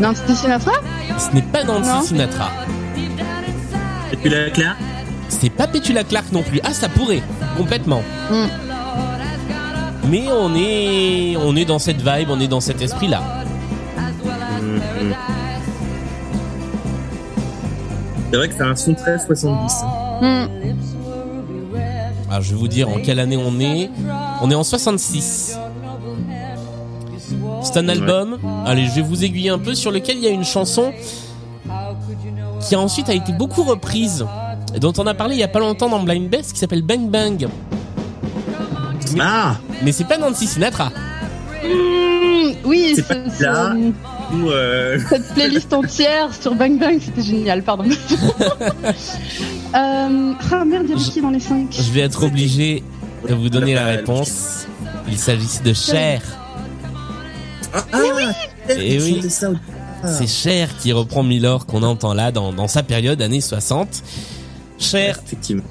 [0.00, 0.72] Nancy Sinatra
[1.18, 2.02] Ce n'est pas Nancy Non.
[2.02, 2.50] Sinatra.
[2.94, 4.12] deep down inside.
[4.12, 4.76] Et puis la Claire
[5.28, 6.60] C'est pas Petula Clark non plus.
[6.64, 7.22] Ah, ça pourrait.
[7.56, 8.02] Complètement.
[8.30, 8.46] Hmm.
[10.08, 13.22] Mais on est, on est dans cette vibe, on est dans cet esprit-là.
[18.30, 19.74] C'est vrai que c'est un son très 70.
[19.82, 20.18] hein.
[20.20, 20.46] Hmm.
[22.30, 23.90] Alors, je vais vous dire en quelle année on est.
[24.42, 25.58] On est en 66.
[27.80, 28.00] C'est un Ouais.
[28.00, 28.38] album.
[28.66, 30.92] Allez, je vais vous aiguiller un peu sur lequel il y a une chanson
[32.66, 34.26] qui a ensuite a été beaucoup reprise,
[34.74, 36.82] et dont on a parlé il y a pas longtemps dans Blind Best, qui s'appelle
[36.82, 37.48] Bang Bang.
[39.14, 40.90] Mais, Ah mais c'est pas Nancy Sinatra.
[41.64, 43.74] Hmm, oui, C'est ce- là.
[43.74, 47.84] ce- Ou, euh, cette playlist entière sur Bang Bang, c'était génial, pardon.
[47.88, 48.92] euh,
[49.74, 52.82] ah merde, il y avait qui dans les cinq Je vais être obligé
[53.28, 54.66] de vous donner la réponse.
[55.08, 56.20] Il s'agissait de Cher.
[57.72, 57.98] Ah, ah
[58.78, 59.20] Eh oui.
[60.02, 60.08] Ah.
[60.08, 64.02] C'est Cher qui reprend Milor qu'on entend là dans, dans sa période années 60.
[64.78, 65.20] Cher,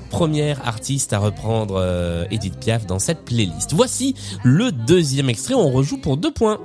[0.10, 3.72] première artiste à reprendre euh, Edith Piaf dans cette playlist.
[3.74, 6.60] Voici le deuxième extrait, on rejoue pour deux points.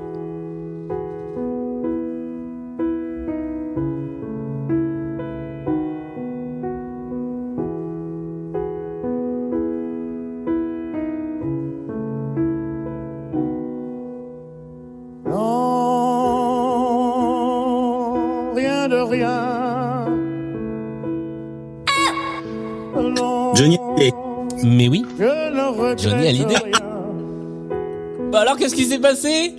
[28.72, 29.54] Qu'est-ce qui s'est passé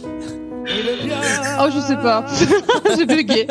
[1.59, 2.25] Oh, je sais pas.
[2.97, 3.47] J'ai bugué.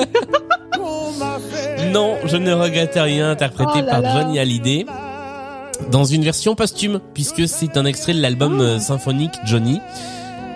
[1.93, 4.21] Non, je ne regrette rien, interprété Oh là par là.
[4.21, 4.87] Johnny Hallyday
[5.91, 9.81] dans une version posthume, puisque c'est un extrait de l'album euh, symphonique Johnny.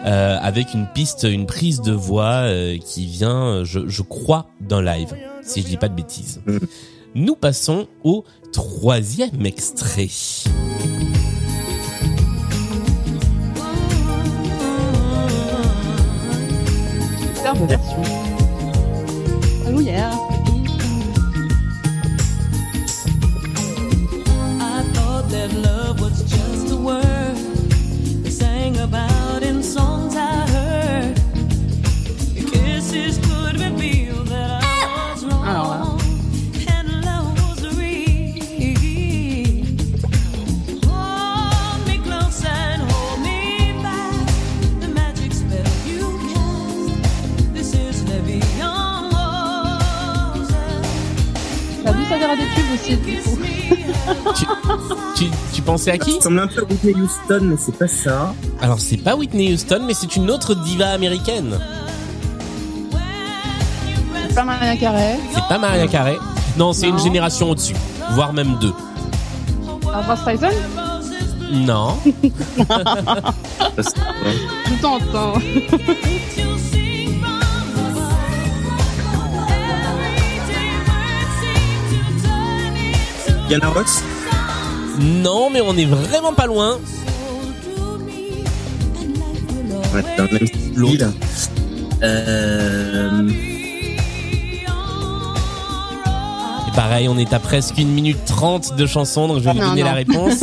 [0.07, 4.81] euh, avec une piste, une prise de voix euh, qui vient, je, je crois, d'un
[4.83, 6.41] live, si je dis pas de bêtises.
[6.47, 6.59] Mm.
[7.17, 10.09] Nous passons au troisième extrait.
[17.47, 17.79] 家冇乜錢，
[19.65, 20.37] 係乜嘢啊
[28.87, 29.49] ？about dạ.
[29.49, 31.21] in songs I heard.
[32.35, 33.26] Your kisses.
[52.35, 53.39] Des aussi, du coup.
[55.15, 57.89] Tu, tu pensais à qui Ça ressemble un peu à Whitney Houston, mais c'est pas
[57.89, 58.35] ça.
[58.61, 61.59] Alors c'est pas Whitney Houston, mais c'est une autre diva américaine.
[64.29, 65.15] C'est pas Maria Carré.
[65.33, 66.19] C'est pas Maria Carey.
[66.57, 67.75] Non, c'est une génération au-dessus,
[68.11, 68.73] voire même deux.
[69.85, 70.49] Barbara Streisand
[71.51, 71.97] Non.
[73.79, 75.03] Je tente.
[83.49, 84.03] Diana Ross
[85.01, 86.79] Non, mais on est vraiment pas loin.
[89.95, 90.73] Ouais, c'est dans le même style.
[90.75, 91.05] L'autre.
[92.03, 93.29] Euh...
[96.69, 99.59] Et pareil, on est à presque une minute trente de chanson, donc je vais vous
[99.61, 99.89] Non, donner non.
[99.89, 100.41] la réponse.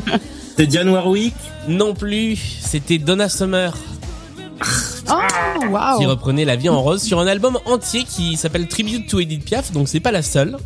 [0.56, 1.34] C'est Diane Warwick
[1.68, 3.76] non plus, c'était Donna Summer.
[5.98, 9.44] Qui reprenait La vie en rose sur un album entier qui s'appelle Tribute to Edith
[9.44, 10.56] Piaf, donc c'est pas la seule,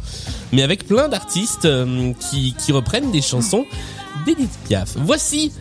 [0.52, 3.64] mais avec plein d'artistes euh, qui, qui reprennent des chansons
[4.26, 4.96] d'Edith Piaf.
[4.96, 5.52] Voici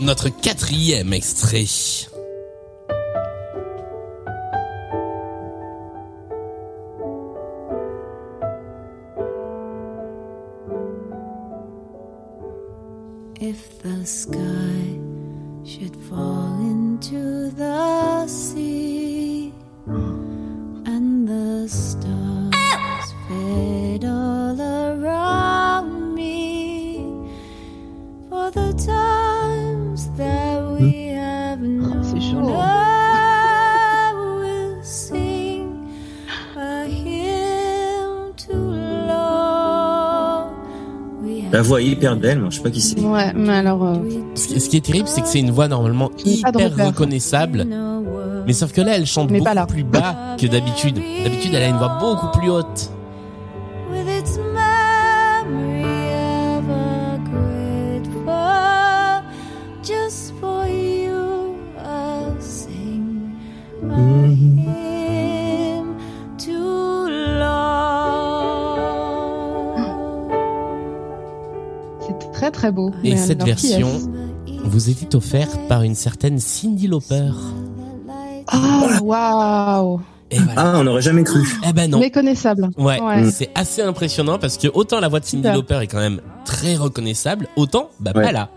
[0.00, 1.66] notre quatrième extrait.
[13.38, 15.05] If the sky
[15.66, 19.52] should fall into the sea.
[19.86, 20.35] And
[41.56, 43.00] La voix est hyper belle, moi, je sais pas qui c'est.
[43.00, 43.82] Ouais, mais alors.
[43.82, 43.94] euh,
[44.34, 47.66] Ce qui, est terrible, c'est que c'est une voix normalement hyper reconnaissable,
[48.46, 51.00] mais sauf que là, elle chante Mais beaucoup plus bas que d'habitude.
[51.24, 52.90] D'habitude, elle a une voix beaucoup plus haute.
[73.12, 73.88] Et cette version
[74.64, 77.30] vous était offerte par une certaine Cindy Lauper.
[78.48, 80.00] Ah, waouh.
[80.30, 80.60] Et voilà.
[80.74, 81.40] Ah, on n'aurait jamais cru.
[81.68, 82.00] Eh ben non.
[82.00, 82.68] Méconnaissable.
[82.76, 83.30] Ouais, Ouais.
[83.30, 85.48] c'est assez impressionnant parce que autant la voix de Cindy.
[85.48, 88.24] Lauper est quand même très reconnaissable, autant bah Ouais.
[88.24, 88.50] pas là.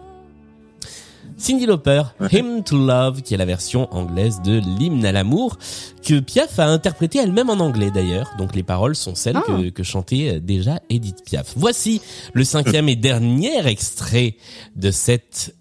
[1.49, 2.03] Cindy Lauper.
[2.31, 5.57] Hymn to Love, qui est la version anglaise de l'hymne à l'amour,
[6.05, 8.29] que Piaf a interprété elle-même en anglais d'ailleurs.
[8.37, 9.43] Donc les paroles sont celles Ah.
[9.47, 11.53] que, que chantait euh, déjà Edith Piaf.
[11.55, 12.01] Voici
[12.33, 14.35] le cinquième et dernier extrait
[14.75, 15.55] de cette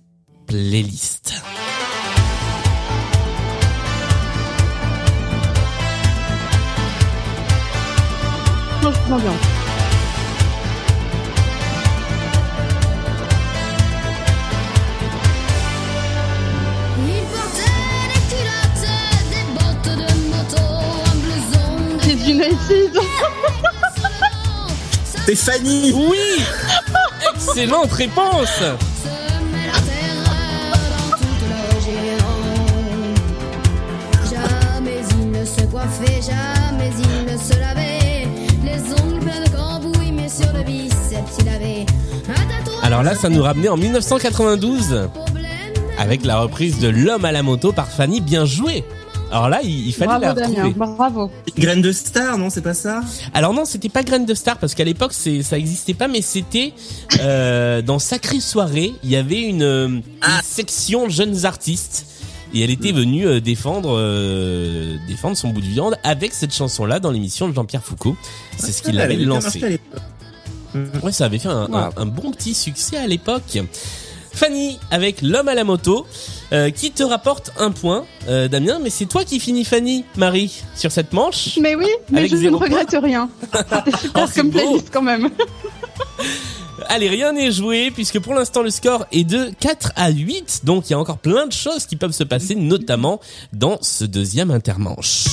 [0.46, 1.32] playlist.
[8.82, 9.18] Non,
[22.38, 22.94] United.
[25.04, 26.18] Stéphanie Oui
[27.34, 29.08] Excellente réponse Se
[29.52, 32.42] met la terreur dans toute leur géant.
[34.30, 38.28] Jamais il ne se coiffait, jamais il ne se lavait.
[38.64, 41.86] Les ongles pleins de cambouis, mais sur le biceps il avait
[42.28, 42.84] un tatouage.
[42.84, 45.48] Alors là, ça nous ramenait en 1992 Problème.
[45.98, 48.20] avec la reprise de L'homme à la moto par Fanny.
[48.20, 48.84] Bien joué
[49.30, 50.74] alors là, il, il fallait Bravo la Damien, retrouver.
[50.96, 51.30] bravo.
[51.56, 53.00] Graine de star, non, c'est pas ça?
[53.34, 56.22] Alors non, c'était pas Graine de Star parce qu'à l'époque c'est ça existait pas, mais
[56.22, 56.72] c'était
[57.20, 60.40] euh, dans Sacrée Soirée, il y avait une, euh, une Ah.
[60.44, 62.06] section jeunes artistes
[62.54, 66.98] et elle était venue euh, défendre euh, défendre son bout de viande avec cette chanson-là
[67.00, 68.16] dans l'émission de Jean-Pierre Foucault.
[68.56, 69.80] C'est ce qui Elle l'avait avait lancé.
[71.02, 71.92] Ouais, ça avait fait un, un- Wow.
[71.96, 73.58] un bon petit succès à l'époque.
[74.32, 76.06] Fanny avec l'homme à la moto,
[76.52, 80.62] euh, qui te rapporte un point, euh, Damien, mais c'est toi qui finis Fanny, Marie,
[80.74, 81.58] sur cette manche.
[81.60, 83.28] Mais oui, mais je ne regrette rien.
[83.84, 84.58] C'était super Oh, comme beau.
[84.58, 85.30] playlist quand même.
[86.90, 90.88] Allez, rien n'est joué, puisque pour l'instant le score est de 4 à 8, donc
[90.88, 93.20] il y a encore plein de choses qui peuvent se passer, notamment
[93.52, 95.24] dans ce deuxième intermanche.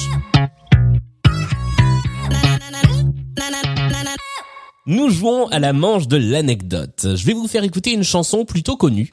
[4.88, 7.08] Nous jouons à la manche de l'anecdote.
[7.16, 9.12] Je vais vous faire écouter une chanson plutôt connue,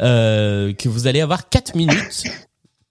[0.00, 2.24] euh, que vous allez avoir 4 minutes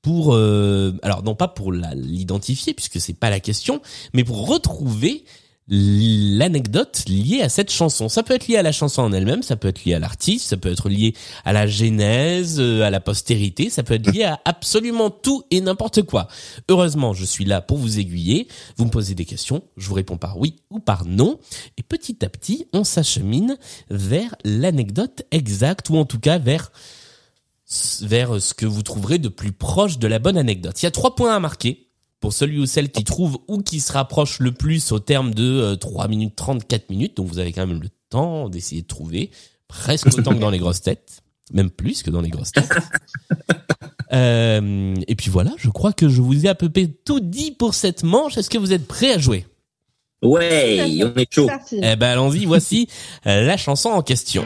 [0.02, 3.82] pour, euh, alors non pas pour l'identifier puisque c'est pas la question,
[4.14, 5.26] mais pour retrouver
[5.70, 8.10] l'anecdote liée à cette chanson.
[8.10, 10.48] Ça peut être lié à la chanson en elle-même, ça peut être lié à l'artiste,
[10.48, 11.14] ça peut être lié
[11.46, 15.62] à la genèse, euh, à la postérité, ça peut être lié à absolument tout et
[15.62, 16.28] n'importe quoi.
[16.70, 18.48] Heureusement, je suis là pour vous aiguiller.
[18.78, 21.40] Vous me posez des questions, je vous réponds par oui ou par non.
[21.78, 23.58] Et petit à petit, on s'achemine
[23.90, 26.72] vers l'anecdote exacte ou en tout cas vers
[28.02, 30.80] vers ce que vous trouverez de plus proche de la bonne anecdote.
[30.82, 31.88] Il y a trois points à marquer
[32.24, 35.44] pour celui ou celle qui trouve ou qui se rapproche le plus au terme de
[35.44, 37.18] euh, 3 minutes 30, 4 minutes.
[37.18, 39.30] Donc vous avez quand même le temps d'essayer de trouver
[39.68, 42.72] presque autant que dans les grosses têtes, même plus que dans les grosses têtes.
[44.12, 47.50] Euh, et puis voilà, je crois que je vous ai à peu près tout dit
[47.50, 48.38] pour cette manche.
[48.38, 49.48] Est-ce que vous êtes prêts à jouer?
[50.22, 51.48] Ouais, on est chaud.
[51.48, 51.80] Parti.
[51.82, 52.88] Eh ben allons-y, voici
[53.26, 54.46] euh, la chanson en question.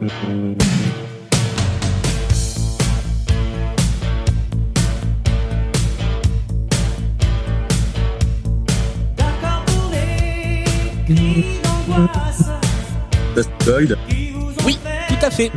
[11.08, 11.48] Oui,
[15.08, 15.50] tout à fait.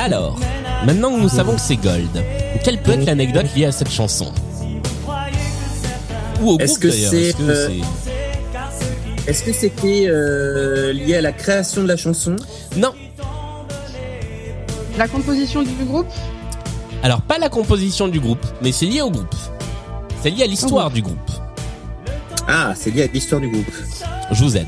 [0.00, 0.40] Alors,
[0.84, 2.08] maintenant que nous savons que c'est Gold,
[2.64, 4.32] quelle peut être l'anecdote liée à cette chanson?
[6.42, 7.68] Ou au Est-ce que euh,
[9.28, 12.34] est-ce que c'était euh, lié à la création de la chanson?
[12.76, 12.92] Non.
[14.96, 16.08] La composition du groupe?
[17.02, 19.34] Alors, pas la composition du groupe, mais c'est lié au groupe.
[20.20, 21.16] C'est lié à l'histoire du groupe.
[22.48, 23.70] Ah, c'est lié à l'histoire du groupe.
[24.32, 24.66] Je vous aide.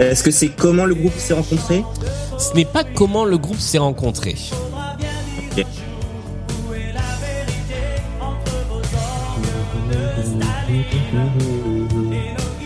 [0.00, 1.84] Est-ce que c'est comment le groupe s'est rencontré?
[2.38, 4.36] Ce n'est pas comment le groupe s'est rencontré.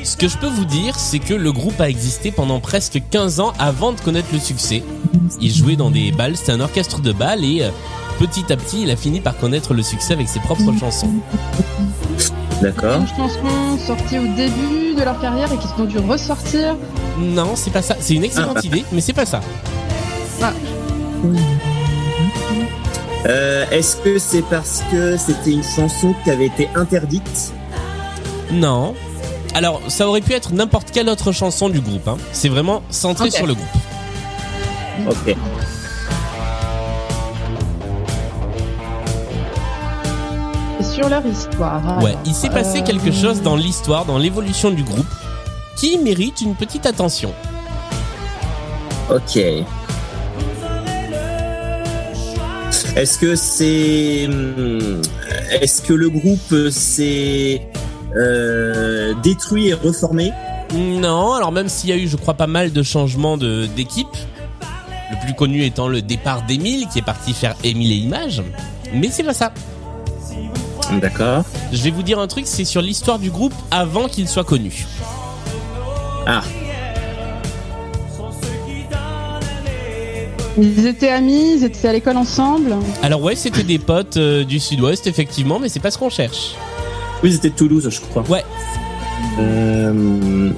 [0.05, 3.41] Ce que je peux vous dire, c'est que le groupe a existé pendant presque 15
[3.41, 4.83] ans avant de connaître le succès.
[5.41, 7.71] Il jouait dans des balles, c'était un orchestre de balles et euh,
[8.19, 11.11] petit à petit, il a fini par connaître le succès avec ses propres chansons.
[12.61, 13.01] D'accord.
[13.01, 16.77] Une chanson sortie au début de leur carrière et qui ont dû ressortir.
[17.19, 17.97] Non, c'est pas ça.
[17.99, 18.67] C'est une excellente Ah.
[18.67, 19.41] idée, mais c'est pas ça.
[20.43, 20.53] Ah,
[23.27, 27.53] Euh, Est-ce que c'est parce que c'était une chanson qui avait été interdite?
[28.53, 28.95] Non.
[29.55, 32.07] Alors, ça aurait pu être n'importe quelle autre chanson du groupe.
[32.09, 32.17] hein.
[32.33, 33.33] C'est vraiment centré Ok.
[33.35, 33.67] sur le groupe.
[35.09, 35.37] Ok.
[40.81, 42.03] et sur leur histoire.
[42.03, 45.07] Ouais, il s'est passé euh, quelque chose dans l'histoire, dans l'évolution du groupe,
[45.77, 47.33] qui mérite une petite attention.
[49.11, 49.37] Ok.
[52.95, 55.01] Est-ce que c'est hum,
[55.61, 57.69] est-ce que le groupe s'est
[58.17, 60.33] euh, détruit et reformé
[60.75, 64.07] Non, alors même s'il y a eu, je crois, pas mal de changements de d'équipe,
[65.11, 68.43] le plus connu étant le départ d'Emile, qui est parti faire Émile et Images,
[68.93, 69.53] mais c'est pas ça.
[71.01, 71.45] D'accord.
[71.73, 74.87] Je vais vous dire un truc, c'est sur l'histoire du groupe avant qu'il soit connu.
[76.27, 76.43] Ah,
[80.59, 82.77] Ils étaient amis, ils étaient à l'école ensemble.
[83.03, 86.55] Alors ouais, c'était des potes euh, du sud-ouest, effectivement, mais c'est pas ce qu'on cherche.
[87.23, 88.25] Oui, c'était Toulouse, je crois.
[88.29, 88.45] Ouais,
[89.39, 90.51] Euh...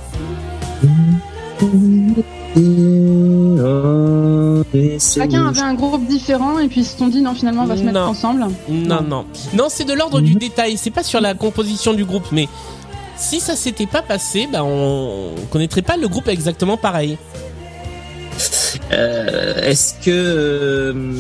[4.98, 7.76] Chacun avait un groupe différent et puis ils se sont dit non finalement on va
[7.76, 8.06] se mettre Non.
[8.06, 8.46] ensemble.
[8.68, 9.24] non, non.
[9.54, 12.48] Non, c'est de l'ordre du détail, c'est pas sur la composition du groupe, mais
[13.16, 17.18] si ça s'était pas passé, bah on connaîtrait pas le groupe exactement pareil.
[18.92, 21.12] Euh, est-ce que euh,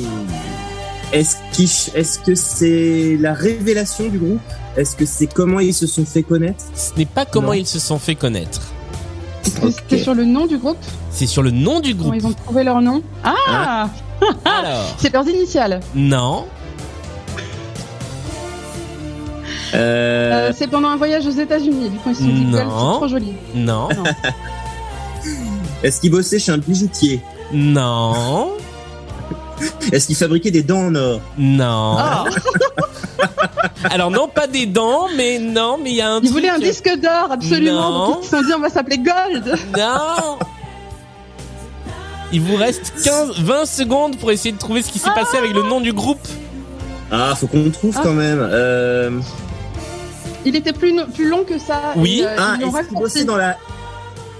[1.12, 4.40] est-ce qu'il- est-ce que c'est la révélation du groupe?
[4.76, 7.52] Est-ce que c'est comment ils se sont fait connaître Ce n'est pas comment Non.
[7.54, 8.60] ils se sont fait connaître.
[9.44, 10.78] Est-ce que C'était sur le nom du groupe
[11.10, 12.20] C'est sur le nom du Comment groupe.
[12.22, 13.88] ils ont trouvé leur nom Ah
[14.44, 15.80] Alors, C'est leurs initiales.
[15.94, 16.46] non,
[19.74, 21.90] euh, Euh, c'est pendant un voyage aux États-Unis.
[21.90, 23.32] Du coup ils se sont dit c'est trop joli.
[23.54, 24.04] non, Non.
[25.82, 27.20] Est-ce qu'ils bossaient chez un bijoutier
[27.52, 28.52] non,
[29.92, 31.96] Est-ce qu'ils fabriquaient des dents en or non.
[31.98, 32.24] Ah.
[33.90, 36.58] Alors non, pas des dents, mais non, mais il y a un Ils voulaient un
[36.58, 37.90] disque d'or absolument.
[37.90, 38.08] Non.
[38.14, 39.54] Donc ils se sont dit on va s'appeler Gold.
[39.76, 40.38] Non
[42.32, 45.52] Il vous reste 15, 20 secondes pour essayer de trouver ce qui s'est passé avec
[45.52, 46.26] le nom du groupe.
[47.10, 48.00] Ah, faut qu'on le trouve Ah.
[48.02, 48.40] quand même.
[48.40, 49.20] Euh...
[50.46, 51.80] Il était plus, no- plus long que ça.
[51.96, 52.20] Oui.
[52.20, 53.02] et, euh, Ah, ils l'ont est-ce qu'ils raccourci.
[53.02, 53.56] bossaient dans la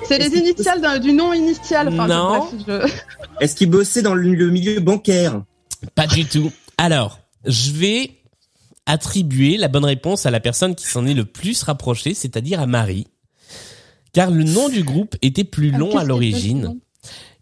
[0.06, 1.88] C'est les initiales d'un- du nom initial.
[1.88, 2.48] Enfin, Non.
[2.66, 2.92] bref,
[3.40, 5.40] je- Est-ce qu'ils bossaient dans le, le milieu bancaire?
[5.94, 6.50] Pas du tout.
[6.78, 8.10] Alors, je vais
[8.86, 12.66] attribuer la bonne réponse à la personne qui s'en est le plus rapprochée, c'est-à-dire à
[12.66, 13.06] Marie.
[14.12, 16.78] Car le nom du groupe était plus Ah, long à l'origine.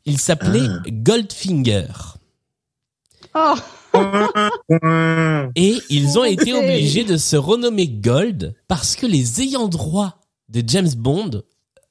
[0.05, 0.83] Il s'appelait Ah.
[0.89, 1.87] Goldfinger.
[3.35, 3.55] Oh,
[5.57, 10.63] Et ils ont été obligés de se renommer Gold parce que les ayants droit de
[10.67, 11.43] James Bond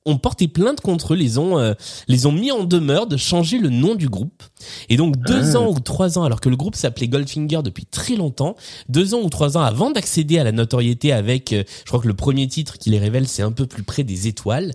[0.06, 1.74] ont porté plainte contre eux, les ont, euh,
[2.08, 4.43] les ont mis en demeure de changer le nom du groupe.
[4.89, 5.60] Et donc deux Ah.
[5.60, 8.56] ans ou trois ans, alors que le groupe s'appelait Goldfinger depuis très longtemps,
[8.89, 12.08] deux ans ou trois ans avant d'accéder à la notoriété avec, euh, je crois que
[12.08, 14.74] le premier titre qui les révèle, c'est un peu plus près des étoiles,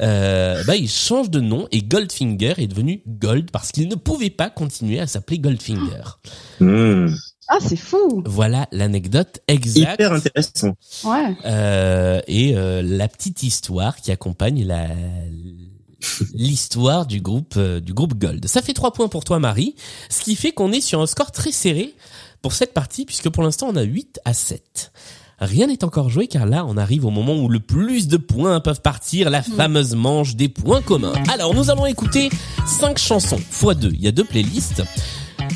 [0.00, 4.30] euh, bah ils changent de nom et Goldfinger est devenu Gold parce qu'ils ne pouvaient
[4.30, 6.02] pas continuer à s'appeler Goldfinger.
[6.60, 7.08] Hmm.
[7.48, 8.22] Ah c'est fou.
[8.26, 9.94] Voilà l'anecdote exacte.
[9.94, 10.76] Hyper intéressant.
[11.04, 11.34] Ouais.
[11.46, 14.86] Euh, et euh, la petite histoire qui accompagne la
[16.32, 18.46] l'histoire du groupe euh, du groupe Gold.
[18.46, 19.74] Ça fait trois points pour toi Marie,
[20.10, 21.94] ce qui fait qu'on est sur un score très serré
[22.42, 24.92] pour cette partie puisque pour l'instant on a 8 à 7.
[25.40, 28.60] Rien n'est encore joué car là on arrive au moment où le plus de points
[28.60, 31.14] peuvent partir, la fameuse manche des points communs.
[31.32, 32.28] Alors nous allons écouter
[32.66, 34.82] cinq chansons x 2 il y a deux playlists.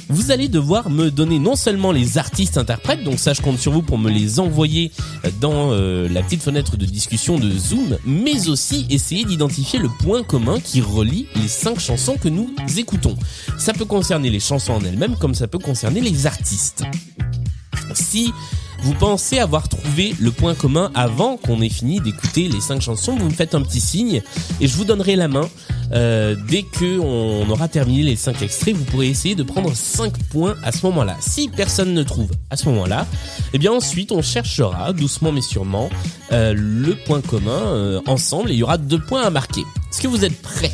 [0.08, 3.72] Vous allez devoir me donner non seulement les artistes interprètes, donc ça je compte sur
[3.72, 4.92] vous pour me les envoyer
[5.40, 10.22] dans euh, la petite fenêtre de discussion de Zoom, mais aussi essayer d'identifier le point
[10.22, 13.16] commun qui relie les cinq chansons que nous écoutons.
[13.58, 16.84] Ça peut concerner les chansons en elles-mêmes comme ça peut concerner les artistes.
[17.94, 18.32] Si
[18.82, 23.16] vous pensez avoir trouvé le point commun avant qu'on ait fini d'écouter les cinq chansons,
[23.16, 24.22] vous me faites un petit signe
[24.60, 25.48] et je vous donnerai la main.
[25.92, 30.16] Euh, dès que on aura terminé les cinq extraits, vous pourrez essayer de prendre 5
[30.30, 31.16] points à ce moment-là.
[31.20, 33.06] Si personne ne trouve à ce moment-là,
[33.52, 35.90] eh bien ensuite on cherchera doucement mais sûrement
[36.32, 39.62] euh, le point commun euh, ensemble et il y aura deux points à marquer.
[39.90, 40.72] Est-ce que vous êtes prêts?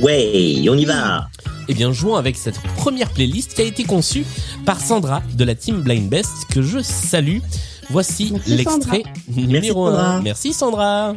[0.00, 1.28] Ouais, on y va.
[1.68, 4.24] Eh bien, jouons avec cette première playlist qui a été conçue
[4.64, 7.38] par Sandra de la team Blind Best que je salue.
[7.90, 10.16] Voici l'extrait numéro Sandra.
[10.16, 10.22] 1.
[10.22, 11.16] Merci Sandra.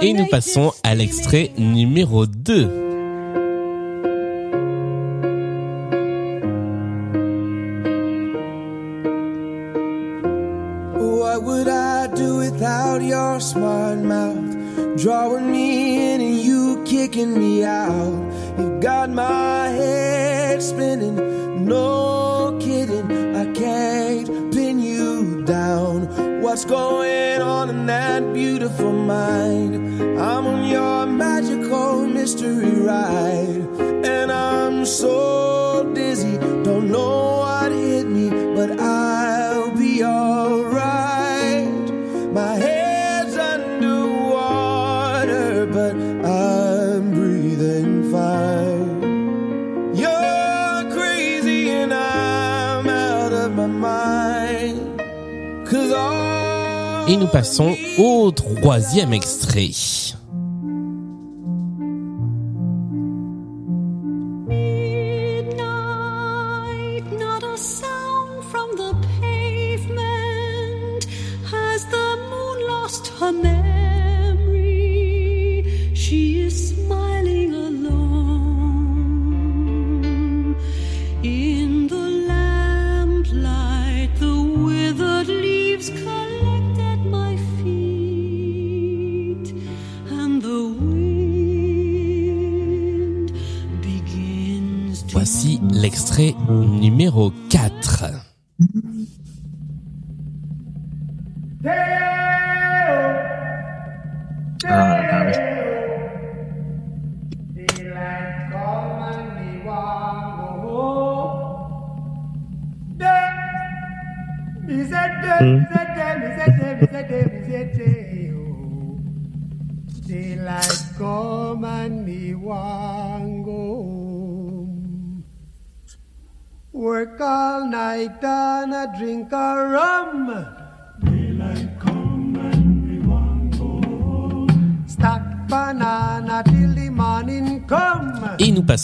[0.00, 2.81] Et nous passons à l'extrait numéro 2.
[26.52, 29.74] What's going on in that beautiful mind?
[30.20, 33.64] I'm on your magical mystery ride.
[34.04, 35.51] And I'm so
[57.22, 59.70] nous passons au troisième extrait.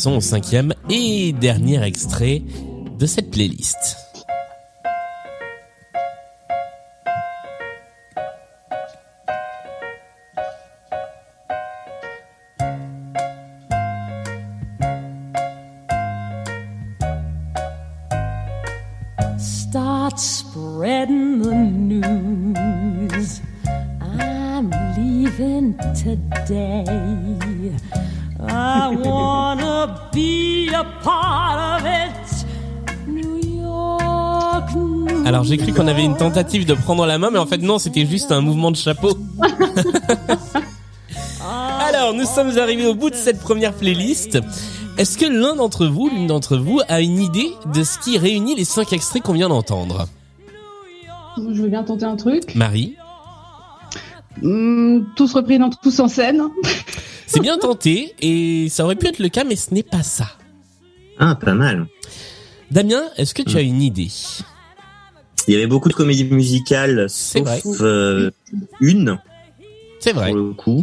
[0.08, 2.42] Passons au cinquième et dernier extrait
[2.98, 3.96] de cette playlist.
[19.38, 23.40] Start spreading the news.
[24.00, 26.84] I'm leaving today.
[28.48, 28.96] I
[29.78, 32.46] wanna be a part of it.
[33.06, 34.74] New York.
[34.74, 37.58] New Alors j'ai cru qu'on avait une tentative de prendre la main, mais en fait
[37.58, 39.10] non, c'était juste un mouvement de chapeau.
[41.88, 44.38] Alors nous sommes arrivés au bout de cette première playlist.
[44.98, 48.56] Est-ce que l'un d'entre vous, l'une d'entre vous, a une idée de ce qui réunit
[48.56, 50.08] les cinq extraits qu'on vient d'entendre?
[51.36, 52.54] Je veux bien tenter un truc.
[52.56, 52.96] Marie?
[54.42, 56.42] Hum, tous repris dans tous en scène.
[57.30, 60.26] C'est bien tenté et ça aurait pu être le cas, mais ce n'est pas ça.
[61.18, 61.86] Ah, pas mal.
[62.70, 63.58] Damien, est-ce que tu Hmm.
[63.58, 64.10] as une idée?
[65.46, 67.60] Il y avait beaucoup de comédies musicales, sauf vrai.
[67.80, 68.30] euh,
[68.80, 69.18] une,
[70.00, 70.28] C'est vrai.
[70.30, 70.82] pour le coup.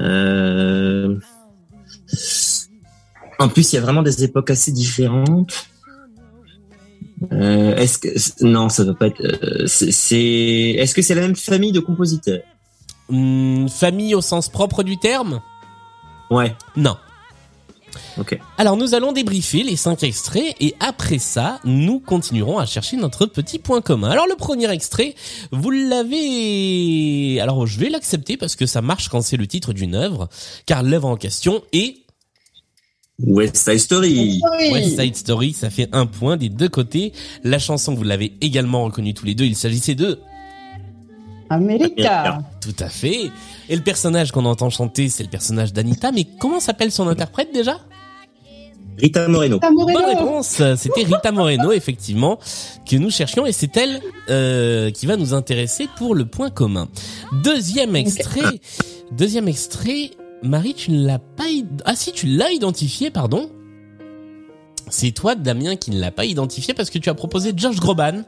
[0.00, 1.16] Euh,
[3.38, 5.66] En plus, il y a vraiment des époques assez différentes.
[7.32, 9.66] Euh, est-ce que non, ça va pas être.
[9.66, 10.74] c'est.
[10.78, 12.40] Est-ce que c'est la même famille de compositeurs?
[13.08, 15.40] Hum, famille au sens propre du terme
[16.30, 16.54] Ouais.
[16.76, 16.96] Non.
[18.18, 18.38] Ok.
[18.58, 23.26] Alors nous allons débriefer les cinq extraits et après ça, nous continuerons à chercher notre
[23.26, 24.10] petit point commun.
[24.10, 25.14] Alors le premier extrait,
[25.52, 27.40] vous l'avez...
[27.40, 30.28] Alors je vais l'accepter parce que ça marche quand c'est le titre d'une œuvre,
[30.66, 31.98] car l'œuvre en question est
[33.18, 34.40] West Side Story.
[34.72, 37.12] West Side Story, ça fait un point des deux côtés.
[37.44, 40.20] La chanson, vous l'avez également reconnue tous les deux, il s'agissait de...
[41.50, 42.38] America.
[42.60, 43.30] Tout à fait.
[43.68, 47.52] Et le personnage qu'on entend chanter, c'est le personnage d'Anita, mais comment s'appelle son interprète
[47.52, 47.78] déjà?
[48.98, 49.56] Rita Moreno.
[49.56, 49.98] Rita Moreno.
[49.98, 50.62] Bonne réponse.
[50.76, 52.38] C'était Rita Moreno, effectivement,
[52.88, 56.88] que nous cherchions, et c'est elle euh, qui va nous intéresser pour le point commun.
[57.44, 58.60] Deuxième extrait.
[59.12, 60.12] Deuxième extrait.
[60.42, 61.44] Marie, tu ne l'as pas...
[61.84, 63.50] Ah si, tu l'as identifié, pardon.
[64.88, 68.22] C'est toi, Damien, qui ne l'a pas identifié parce que tu as proposé Josh Groban.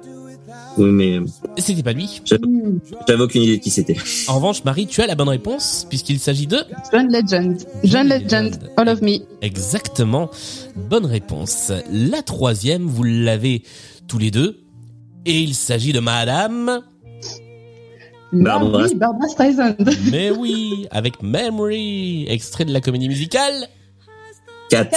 [0.78, 1.18] Oui, mais
[1.56, 2.22] C'était pas lui.
[2.24, 3.96] J'avais aucune idée de qui c'était.
[4.28, 6.58] En revanche, Marie, tu as la bonne réponse puisqu'il s'agit de...
[6.92, 7.58] John Legend.
[7.84, 8.70] John Legend.
[8.76, 9.18] All of me.
[9.42, 10.30] Exactement.
[10.76, 11.72] Bonne réponse.
[11.90, 13.62] La troisième, vous l'avez
[14.06, 14.60] tous les deux.
[15.26, 16.82] Et il s'agit de Madame...
[18.30, 18.84] Barbara.
[18.84, 19.74] Oui, Barbara Streisand.
[20.12, 23.68] Mais oui, avec Memory, extrait de la comédie musicale.
[24.70, 24.90] 4.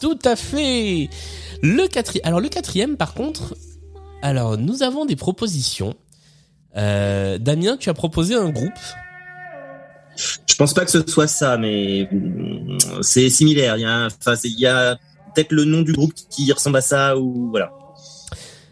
[0.00, 1.10] Tout à fait.
[1.60, 2.24] Le quatrième.
[2.24, 3.56] Alors le quatrième, par contre,
[4.22, 5.94] alors nous avons des propositions.
[6.76, 8.72] Euh, Damien, tu as proposé un groupe.
[10.46, 12.08] Je pense pas que ce soit ça, mais
[13.02, 13.76] c'est similaire.
[13.76, 14.98] Il y a, un- enfin, c'est- il y a
[15.34, 17.70] peut-être le nom du groupe qui ressemble à ça ou voilà.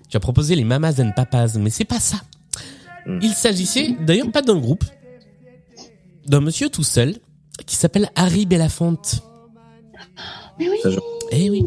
[0.08, 2.16] Tu as proposé les Mamas and Papas, mais c'est pas ça.
[3.06, 3.18] Hmm.
[3.22, 4.84] Il s'agissait d'ailleurs pas d'un groupe,
[6.26, 7.16] d'un monsieur tout seul
[7.66, 9.22] qui s'appelle Harry Belafonte.
[10.58, 10.78] Mais oui.
[11.30, 11.64] Eh oui.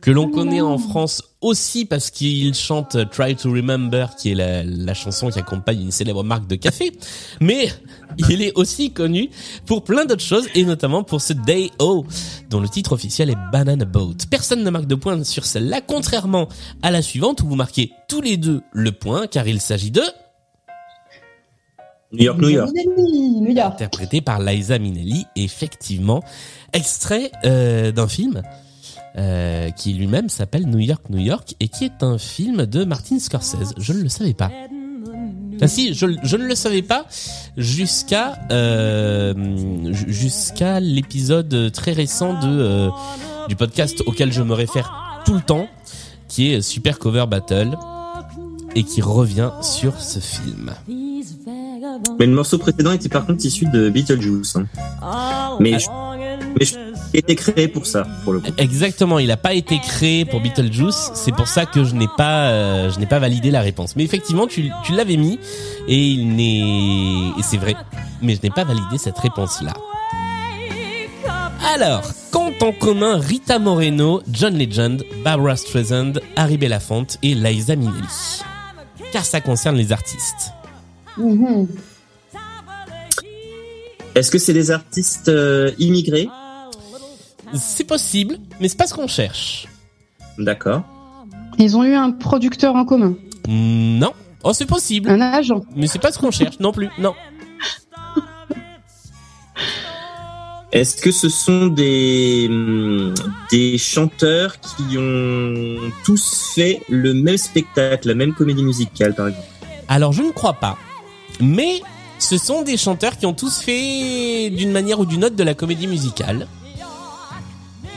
[0.00, 4.62] Que l'on connaît en France aussi parce qu'il chante Try to Remember, qui est la,
[4.62, 6.92] la chanson qui accompagne une célèbre marque de café.
[7.40, 7.68] Mais
[8.28, 9.30] il est aussi connu
[9.66, 12.04] pour plein d'autres choses, et notamment pour ce Day O,
[12.50, 14.16] dont le titre officiel est Banana Boat.
[14.30, 16.48] Personne ne marque de point sur celle-là, contrairement
[16.82, 20.02] à la suivante où vous marquez tous les deux le point, car il s'agit de
[22.12, 22.70] New York, New York.
[22.74, 23.74] New York.
[23.74, 26.24] interprété par Liza Minnelli, effectivement,
[26.72, 28.42] extrait euh, d'un film
[29.16, 33.18] euh, qui lui-même s'appelle New York, New York, et qui est un film de Martin
[33.18, 33.74] Scorsese.
[33.78, 34.50] Je ne le savais pas.
[35.62, 37.04] Ah si, je, ne le savais pas
[37.58, 39.34] jusqu'à euh,
[39.92, 42.88] ju- jusqu'à l'épisode très récent de euh,
[43.48, 45.66] du podcast auquel je me réfère tout le temps,
[46.28, 47.76] qui est Super Cover Battle,
[48.74, 50.72] et qui revient sur ce film.
[52.18, 54.56] Mais le morceau précédent était par contre issu de Beetlejuice.
[54.56, 55.56] hein.
[55.60, 55.88] Mais je,
[56.58, 58.50] mais je été créé pour ça, pour le coup.
[58.56, 62.50] Exactement, il n'a pas été créé pour Beetlejuice, c'est pour ça que je n'ai pas,
[62.50, 63.96] euh, je n'ai pas validé la réponse.
[63.96, 65.38] Mais effectivement, tu, tu l'avais mis
[65.88, 67.74] et il n'est, et c'est vrai,
[68.22, 69.74] mais je n'ai pas validé cette réponse-là.
[71.74, 72.02] Alors,
[72.32, 78.42] compte en commun Rita Moreno, John Legend, Barbara Streisand, Harry Belafonte et Liza Minnelli.
[79.12, 80.52] Car ça concerne les artistes.
[81.18, 81.68] Mhm.
[84.14, 86.28] Est-ce que c'est des artistes euh, immigrés?
[87.54, 89.66] C'est possible, mais c'est pas ce qu'on cherche.
[90.38, 90.82] D'accord.
[91.58, 93.14] Ils ont eu un producteur en commun.
[93.48, 94.12] Non.
[94.42, 95.10] Oh, c'est possible.
[95.10, 95.62] Un agent.
[95.76, 96.88] Mais c'est pas ce qu'on cherche non plus.
[96.98, 97.14] Non.
[100.72, 103.12] Est-ce que ce sont des, hum,
[103.50, 109.48] des chanteurs qui ont tous fait le même spectacle, la même comédie musicale, par exemple?
[109.88, 110.78] Alors je ne crois pas.
[111.40, 111.82] Mais
[112.20, 115.54] ce sont des chanteurs qui ont tous fait d'une manière ou d'une autre de la
[115.54, 116.46] comédie musicale.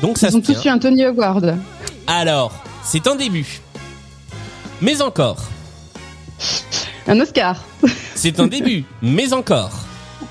[0.03, 1.57] Donc ça Ils se ont tous eu un Tony Award.
[2.07, 2.51] Alors,
[2.83, 3.61] c'est un début.
[4.81, 5.37] Mais encore.
[7.07, 7.63] Un Oscar.
[8.13, 8.83] C'est un début.
[9.01, 9.71] Mais encore.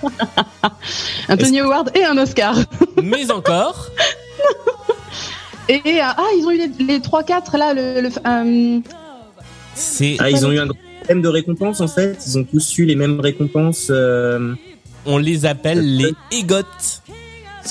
[1.28, 2.54] Un Tony Award et un Oscar.
[3.02, 3.88] Mais encore.
[5.70, 8.80] Et, et, ah, ils ont eu les, les 3-4 là, le, le- euh,
[9.74, 12.76] C'est Ah, ils ont eu un grand thème de récompense, en fait Ils ont tous
[12.78, 14.54] eu les mêmes récompenses euh,
[15.06, 16.64] on les appelle les EGOT.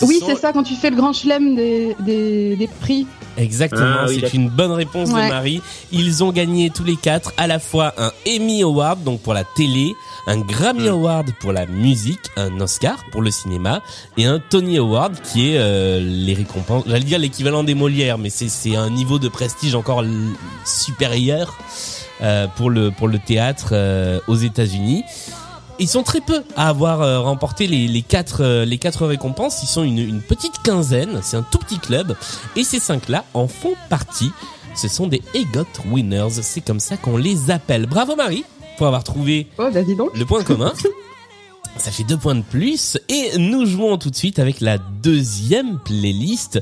[0.03, 3.05] Oui, sont- c'est ça, quand tu fais le grand chelem des, des, des prix.
[3.37, 5.23] Exactement, Ah oui, c'est une bonne réponse Ouais.
[5.25, 5.61] de Marie.
[5.91, 9.43] Ils ont gagné tous les quatre à la fois un Emmy Award donc pour la
[9.45, 9.93] télé,
[10.27, 10.87] un Grammy Mm.
[10.93, 13.81] Award pour la musique, un Oscar pour le cinéma
[14.17, 16.83] et un Tony Award qui est euh, les récompenses.
[16.87, 20.03] J'allais dire l'équivalent des Molières, mais c'est c'est un niveau de prestige encore
[20.65, 21.57] supérieur
[22.21, 25.03] euh, pour le pour le théâtre euh, aux États-Unis.
[25.81, 29.63] Ils sont très peu à avoir euh, remporté les, les quatre euh, les quatre récompenses.
[29.63, 31.19] Ils sont une, une petite quinzaine.
[31.23, 32.15] C'est un tout petit club
[32.55, 34.31] et ces cinq-là en font partie.
[34.75, 36.29] Ce sont des EGOT winners.
[36.43, 37.87] C'est comme ça qu'on les appelle.
[37.87, 38.45] Bravo Marie
[38.77, 40.15] pour avoir trouvé Oh, bah dis donc.
[40.15, 40.71] le point commun.
[41.77, 45.79] Ça fait deux points de plus et nous jouons tout de suite avec la deuxième
[45.79, 46.59] playlist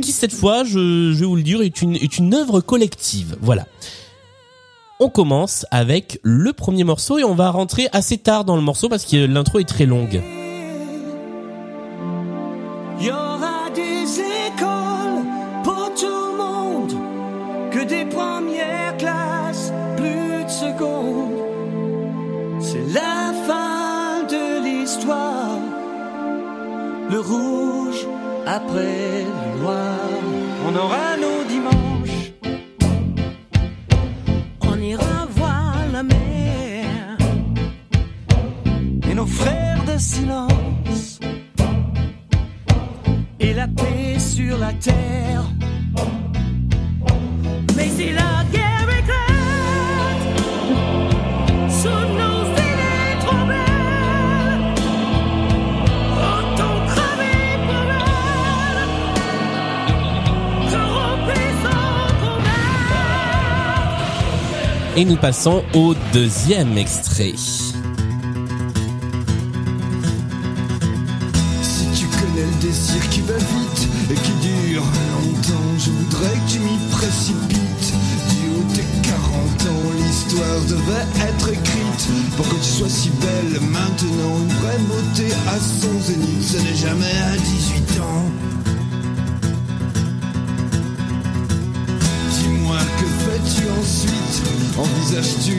[0.00, 3.36] qui cette fois, je, je vais vous le dire, est une, est une œuvre collective.
[3.40, 3.66] Voilà.
[5.04, 8.88] On commence avec le premier morceau et on va rentrer assez tard dans le morceau
[8.88, 10.22] parce que l'intro est très longue.
[13.00, 15.24] Il y aura des écoles
[15.64, 16.92] pour tout le monde,
[17.72, 21.32] que des premières classes, plus de secondes.
[22.60, 25.58] C'est la fin de l'histoire.
[27.10, 28.06] Le rouge
[28.46, 29.98] après le noir.
[30.68, 31.31] On aura nos
[39.22, 41.20] nos frères de silence
[43.38, 45.44] et la paix sur la terre.
[47.76, 50.26] Mais si la guerre éclate
[51.70, 54.74] sous nos idées trop belles,
[56.32, 58.82] autant crever pour elle,
[62.22, 62.56] combat.
[64.96, 67.34] Et nous passons au deuxième extrait.
[84.02, 84.38] Maintenant.
[84.42, 88.30] Une vraie beauté à son zénith, ce n'est jamais à 18 ans.
[92.38, 94.42] Dis-moi, que fais-tu ensuite?
[94.78, 95.52] Envisages-tu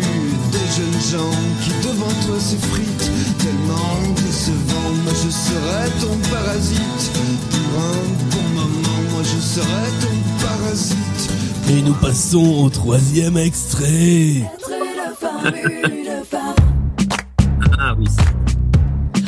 [0.51, 7.11] des jeunes gens qui devant toi s'effritent Tellement décevant, moi je serai ton parasite
[7.51, 10.15] Pour un bon moment, moi je serai ton
[10.45, 11.29] parasite
[11.69, 14.49] Et nous passons au troisième extrait.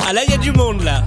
[0.08, 1.02] Ah là, il y a du monde là.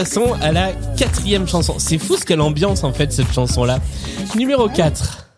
[0.00, 1.74] Passons à la quatrième chanson.
[1.76, 3.80] C'est fou ce quelle ambiance en fait cette chanson là.
[4.34, 5.28] Numéro 4.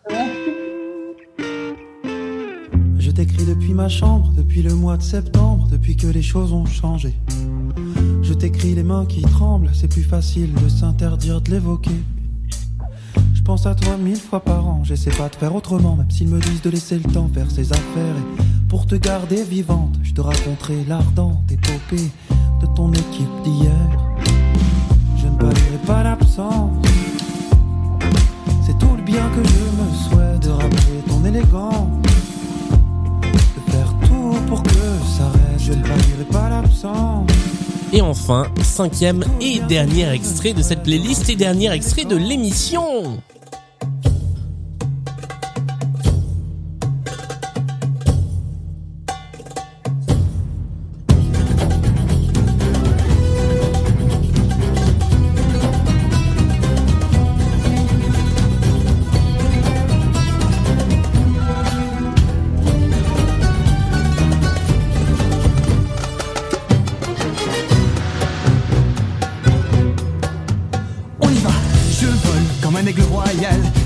[2.97, 6.65] Je t'écris depuis ma chambre, depuis le mois de septembre, depuis que les choses ont
[6.65, 7.13] changé.
[8.21, 11.99] Je t'écris les mains qui tremblent, c'est plus facile de s'interdire de l'évoquer.
[13.33, 16.29] Je pense à toi mille fois par an, j'essaie pas de faire autrement, même s'ils
[16.29, 18.15] me disent de laisser le temps faire ses affaires.
[18.39, 22.09] Et pour te garder vivante, je te raconterai l'ardente épopée
[22.61, 24.12] de ton équipe d'hier.
[25.43, 26.71] Je ne palierai pas l'absence,
[28.65, 31.89] c'est tout le bien que je me souhaite de rappeler ton élégance
[33.21, 35.65] de faire tout pour que ça reste.
[35.65, 37.29] Je ne palierai pas l'absence.
[37.91, 43.21] Et enfin, cinquième et dernier extrait de cette playlist et dernier extrait de l'émission.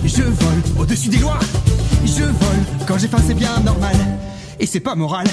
[0.07, 1.39] Je vole au-dessus des lois,
[2.05, 3.95] je vole quand j'ai faim c'est bien normal,
[4.59, 5.27] et c'est pas moral.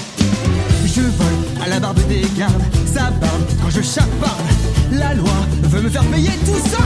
[0.85, 4.41] Je vole à la barbe des gardes, ça barbe quand je chaparde,
[4.91, 6.83] la loi veut me faire payer tout ça.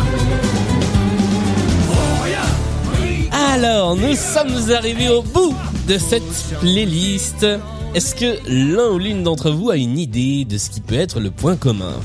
[3.54, 5.54] Alors, nous sommes arrivés au bout
[5.88, 6.24] de cette
[6.60, 7.46] playlist.
[7.94, 11.20] Est-ce que l'un ou l'une d'entre vous a une idée de ce qui peut être
[11.20, 11.96] le point commun?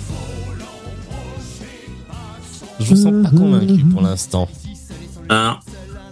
[2.80, 4.48] Je vous sens pas convaincu pour l'instant.
[5.28, 5.60] Ah,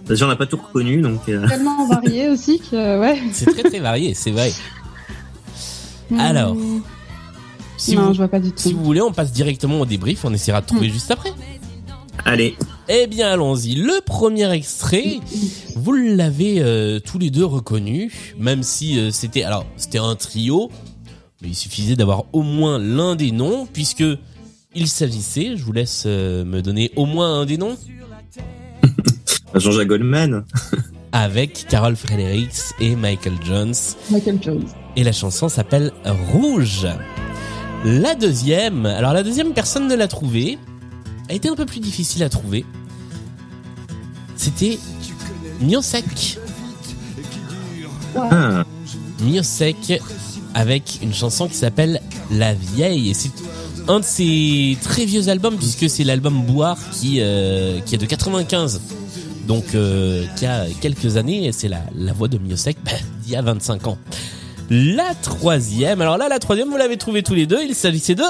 [0.07, 1.21] déjà on n'a pas tout reconnu, donc.
[1.29, 3.21] euh, Tellement varié aussi que, ouais.
[3.31, 4.51] C'est très très varié, c'est vrai.
[6.19, 6.55] Alors,
[7.77, 8.57] si, non, vous, je vois pas du tout.
[8.57, 10.93] si vous voulez, on passe directement au débrief, on essaiera de trouver Hmm.
[10.93, 11.31] juste après.
[12.25, 12.55] Allez.
[12.87, 13.75] Eh bien, allons-y.
[13.75, 15.19] Le premier extrait,
[15.75, 20.69] vous l'avez euh, tous les deux reconnu, même si euh, c'était alors c'était un trio,
[21.41, 24.03] mais il suffisait d'avoir au moins l'un des noms, puisque
[24.75, 25.53] il s'agissait.
[25.57, 27.77] Je vous laisse euh, me donner au moins un des noms
[29.55, 30.45] Jean-Jacques Goldman.
[31.13, 33.75] avec Carol Fredericks et Michael Jones.
[34.09, 34.65] Michael Jones.
[34.95, 35.91] Et la chanson s'appelle
[36.31, 36.87] Rouge.
[37.85, 40.57] La deuxième, alors la deuxième personne ne l'a trouvée,
[41.29, 42.65] a été un peu plus difficile à trouver.
[44.35, 44.79] C'était
[45.61, 46.39] Miosek.
[48.15, 48.63] Ah.
[49.21, 50.01] Miosek
[50.55, 52.01] avec une chanson qui s'appelle
[52.31, 53.11] La Vieille.
[53.11, 53.31] Et c'est
[53.87, 58.05] un de ses très vieux albums puisque c'est l'album Boire qui, euh, qui est de
[58.05, 58.81] 95.
[59.47, 62.91] Donc euh, qui a quelques années et c'est la, la voix de Miosek bah,
[63.21, 63.97] d'il y a 25 ans.
[64.69, 68.23] La troisième, alors là la troisième vous l'avez trouvée tous les deux, il s'agissait de...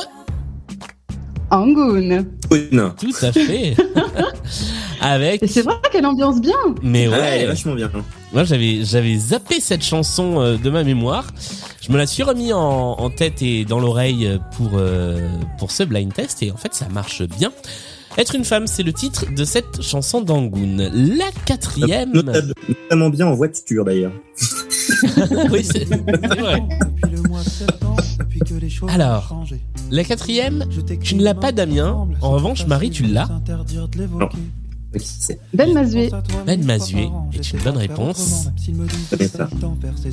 [1.51, 2.25] Angoon.
[2.99, 3.75] Tout à fait.
[5.01, 5.43] Avec...
[5.47, 6.55] C'est vrai qu'elle ambiance bien.
[6.81, 7.91] Mais ouais, Ouais, elle est vachement bien.
[8.31, 11.27] Moi, j'avais j'avais zappé cette chanson euh, de ma mémoire.
[11.81, 15.83] Je me la suis remis en, en tête et dans l'oreille pour euh, pour ce
[15.83, 17.51] blind test et en fait, ça marche bien.
[18.17, 20.77] Être une femme, c'est le titre de cette chanson d'Angoon.
[20.93, 22.11] La quatrième.
[22.13, 24.11] Notamment bien en voiture d'ailleurs.
[25.51, 26.61] oui, c'est vrai.
[28.87, 29.45] Alors,
[29.89, 30.65] la quatrième,
[31.01, 32.07] tu ne l'as pas, Damien.
[32.21, 33.29] En revanche, Marie, tu l'as.
[35.53, 36.11] Ben Mazué.
[36.45, 38.49] Ben Mazué est une bonne réponse.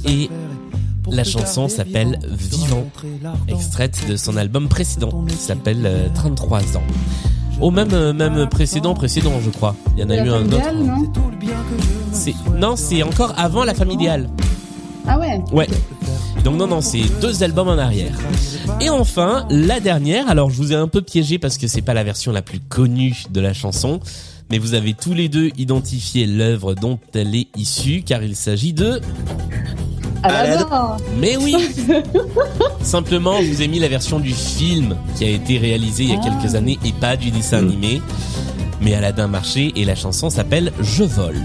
[0.06, 0.30] Et
[1.10, 2.86] la chanson s'appelle Vivant,
[3.48, 6.82] extraite de son album précédent qui s'appelle euh, 33 ans.
[7.60, 9.76] Au même euh, même précédent précédent je crois.
[9.96, 10.72] Il y en a La eu un autre.
[10.74, 11.12] non
[12.12, 14.28] C'est non, c'est encore avant la familiale.
[15.06, 15.40] Ah ouais.
[15.52, 15.68] Ouais.
[16.44, 18.12] Donc non non, c'est deux albums en arrière.
[18.80, 21.94] Et enfin, la dernière, alors je vous ai un peu piégé parce que c'est pas
[21.94, 24.00] la version la plus connue de la chanson,
[24.50, 28.72] mais vous avez tous les deux identifié l'œuvre dont elle est issue car il s'agit
[28.72, 29.00] de
[30.22, 30.96] Aladdin.
[31.18, 31.56] Mais oui
[32.82, 36.14] Simplement, je vous ai mis la version du film qui a été réalisé il y
[36.14, 38.02] a quelques années et pas du dessin animé.
[38.80, 41.44] Mais Aladdin marchait et la chanson s'appelle Je vole.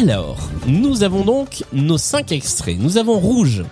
[0.00, 2.78] Alors, nous avons donc nos cinq extraits.
[2.78, 3.64] Nous avons Rouge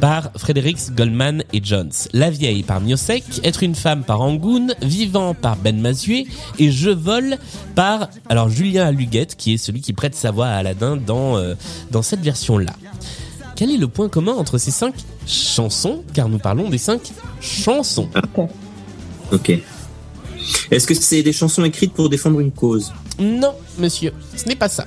[0.00, 1.92] par Fredericks, Goldman et Jones.
[2.12, 6.26] La vieille par Miosek, Être une femme par Angoon, Vivant par Ben Mazué
[6.58, 7.36] et Je vole
[7.74, 11.54] par alors Julien Aluguette qui est celui qui prête sa voix à Aladdin dans euh,
[11.90, 12.72] dans cette version-là.
[13.58, 14.94] Quel est le point commun entre ces cinq
[15.26, 18.08] chansons Car nous parlons des cinq chansons?
[19.32, 19.50] Ok.
[20.70, 22.92] Est-ce que c'est des chansons écrites pour défendre une cause?
[23.18, 24.86] Non, monsieur, ce n'est pas ça.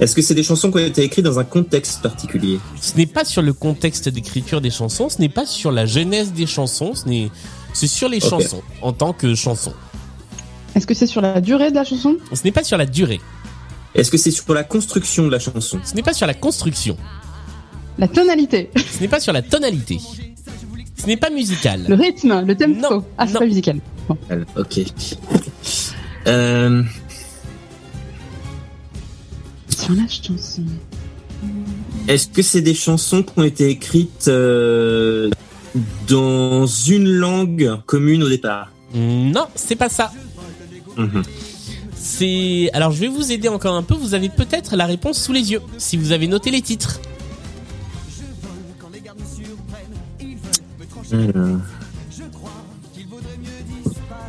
[0.00, 2.58] Est-ce que c'est des chansons qui ont été écrites dans un contexte particulier?
[2.80, 6.32] Ce n'est pas sur le contexte d'écriture des chansons, ce n'est pas sur la genèse
[6.32, 7.30] des chansons, ce n'est
[7.74, 9.74] c'est sur les chansons en tant que chansons.
[10.76, 12.18] Est-ce que c'est sur la durée de la chanson?
[12.32, 13.20] Ce n'est pas sur la durée,
[13.94, 15.80] Est-ce que c'est sur la construction de la chanson?
[15.82, 16.98] Ce n'est pas sur la construction,
[17.98, 18.70] La tonalité.
[18.76, 19.98] ce n'est pas sur la tonalité.
[20.98, 21.84] Ce n'est pas musical.
[21.88, 23.04] Le rythme, le tempo.
[23.16, 23.40] ah, c'est non.
[23.40, 23.80] pas musical.
[24.08, 24.18] Bon.
[24.56, 24.80] Ok.
[26.26, 26.82] Euh,
[29.68, 30.62] Sur la chanson.
[32.08, 35.30] Est-ce que c'est des chansons qui ont été écrites euh,
[36.08, 38.72] dans une langue commune au départ?
[38.94, 40.12] Non, c'est pas ça.
[40.96, 41.22] Mhm.
[41.94, 43.94] C'est alors je vais vous aider encore un peu.
[43.94, 47.00] Vous avez peut-être la réponse sous les yeux si vous avez noté les titres.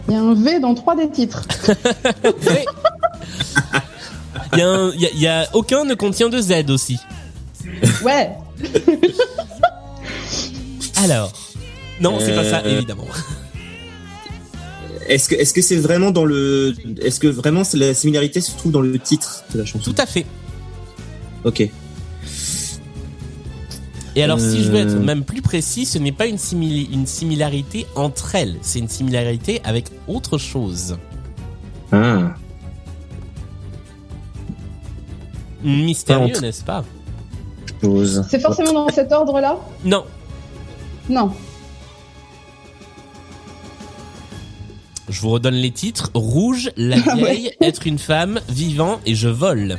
[0.07, 1.43] Il y a un V dans trois des titres.
[2.23, 2.65] Ouais.
[4.53, 6.69] Il y, a un- il y a- il y a aucun ne contient de Z
[6.69, 6.97] aussi.
[8.03, 8.31] Ouais.
[11.03, 11.33] Alors,
[11.99, 13.05] non, c'est pas ça Euh, évidemment.
[15.07, 18.71] Est-ce que est-ce que c'est vraiment dans le est-ce que vraiment la similarité se trouve
[18.71, 19.91] dans le titre de la chanson?
[19.91, 20.25] Tout à fait.
[21.43, 21.61] Ok.
[24.15, 24.99] Et alors, si je veux être Euh.
[24.99, 29.61] même plus précis, ce n'est pas une, simili- une similarité entre elles, c'est une similarité
[29.63, 30.97] avec autre chose.
[31.91, 32.33] Ah.
[35.63, 36.83] Mystérieux, n'est-ce pas?
[37.83, 38.23] Chose.
[38.29, 39.57] C'est forcément dans cet ordre-là?
[39.85, 40.03] Non,
[41.09, 41.31] Non.
[45.09, 46.11] Je vous redonne les titres.
[46.13, 47.21] Rouge, la Ah ouais.
[47.33, 49.77] vieille, être une femme, vivant et je vole.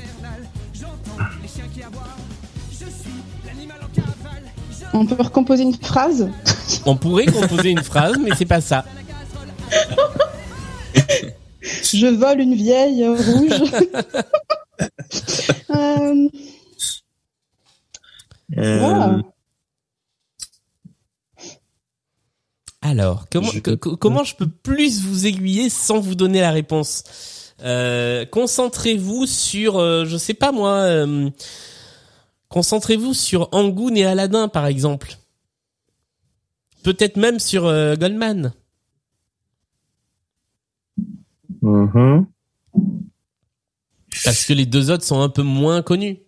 [4.94, 6.28] On peut recomposer une phrase
[6.86, 8.84] On pourrait composer une phrase, mais c'est pas ça.
[11.92, 13.62] Je vole une vieille rouge.
[15.70, 16.28] Euh,
[18.56, 19.16] Euh, Ah.
[22.80, 26.50] Alors, comment, Je- que- que- comment je peux plus vous aiguiller sans vous donner la
[26.52, 27.04] réponse
[27.60, 31.28] Euh, Concentrez-vous sur, euh, je sais pas moi, euh,
[32.48, 35.16] concentrez-vous sur Angoon et Aladdin par exemple.
[36.84, 38.52] Peut-être même sur euh, Goldman.
[41.62, 42.26] mhm.
[44.24, 46.18] Parce que les deux autres sont un peu moins connus.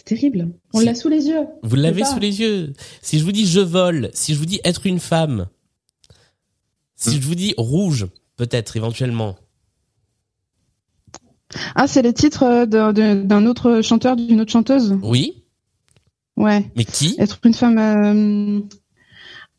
[0.00, 0.48] C'est terrible.
[0.72, 0.86] On Si.
[0.86, 1.46] l'a sous les yeux.
[1.62, 2.72] Vous l'avez sous les yeux.
[3.02, 5.46] Si je vous dis je vole, si je vous dis être une femme,
[6.96, 9.36] si je vous dis rouge, peut-être éventuellement.
[11.74, 14.96] Ah, c'est les titres d'un autre chanteur, d'une autre chanteuse.
[15.02, 15.44] Oui,
[16.36, 16.64] Ouais.
[16.76, 17.14] mais qui?
[17.18, 17.78] Être une femme.
[17.78, 18.60] euh,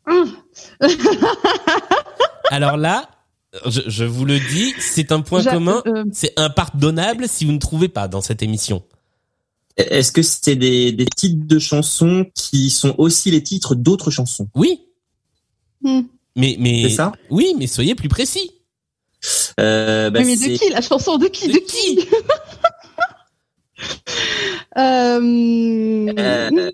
[0.06, 0.24] ah,
[2.50, 3.08] Alors là,
[3.66, 7.58] je, je vous le dis, c'est un point commun, euh, c'est impardonnable si vous ne
[7.58, 8.82] trouvez pas dans cette émission.
[9.76, 14.48] Est-ce que c'est des, des titres de chansons qui sont aussi les titres d'autres chansons?
[14.54, 14.80] Oui,
[15.82, 16.02] hmm.
[16.36, 17.12] mais mais C'est ça?
[17.30, 18.50] Oui, mais soyez plus précis.
[19.60, 21.16] euh, bah, mais, mais de qui La chanson?
[21.18, 21.48] De qui?
[21.48, 22.00] De De qui?
[24.78, 26.70] Euh, Euh,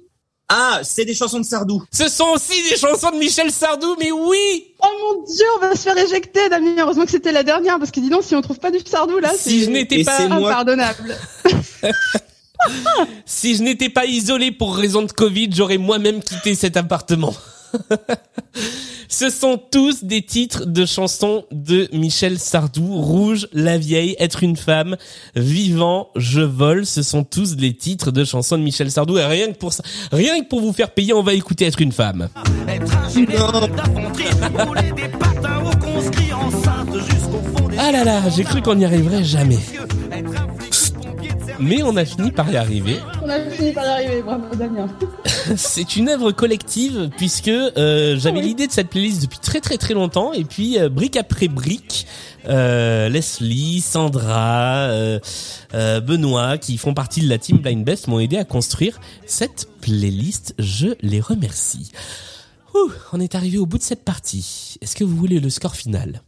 [0.50, 1.82] Ah, c'est des chansons de Sardou.
[1.92, 4.74] Ce sont aussi des chansons de Michel Sardou, mais oui.
[4.82, 4.86] Oh
[5.16, 6.74] mon dieu, on va se faire éjecter, Damien.
[6.78, 9.18] Heureusement que c'était la dernière, parce que dis donc, si on trouve pas du Sardou
[9.18, 11.16] là, Si je c'est n'étais Et pas, c'est moi- impardonnable.
[13.26, 17.34] si je n'étais pas isolé pour raison de Covid, j'aurais moi-même quitté cet appartement.
[19.10, 24.56] Ce sont tous des titres de chansons de Michel Sardou, Rouge, La Vieille, Être une
[24.56, 24.96] femme,
[25.34, 26.84] Vivant, Je vole.
[26.84, 29.16] Ce sont tous les titres de chansons de Michel Sardou.
[29.16, 29.82] Et rien que pour ça,
[30.12, 32.28] rien que pour vous faire payer, on va écouter Être une femme.
[32.66, 32.78] Des
[37.78, 39.58] Ah là là, j'ai cru qu'on n'y arriverait jamais.
[41.60, 42.98] Mais on a fini par y arriver.
[43.22, 44.86] On a fini par y arriver, bravo Damien.
[45.56, 48.46] C'est une œuvre collective puisque euh, j'avais Oui.
[48.46, 52.06] l'idée de cette playlist depuis très très très longtemps et puis euh, brique après brique,
[52.48, 55.18] euh, Leslie, Sandra, euh,
[56.00, 60.54] Benoît qui font partie de la team Blind Best m'ont aidé à construire cette playlist.
[60.58, 61.90] Je les remercie.
[62.74, 64.76] Ouh, on est arrivé au bout de cette partie.
[64.80, 66.22] Est-ce que vous voulez le score final?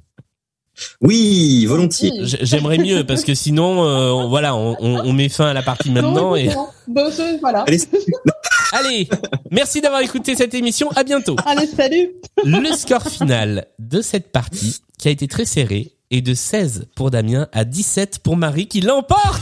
[1.00, 2.12] Oui, volontiers.
[2.22, 6.30] J'aimerais mieux parce que sinon, euh, on- voilà, on, met fin à la partie maintenant.
[6.30, 6.48] Non, Et...
[6.48, 7.60] non, bon, c'est- voilà.
[7.66, 7.80] Allez,
[8.72, 9.08] Allez,
[9.50, 10.88] merci d'avoir écouté cette émission.
[10.94, 11.36] À bientôt.
[11.44, 12.10] Allez, salut.
[12.44, 17.10] Le score final de cette partie, qui a été très serré, est de 16 pour
[17.10, 19.40] Damien à 17 pour Marie qui l'emporte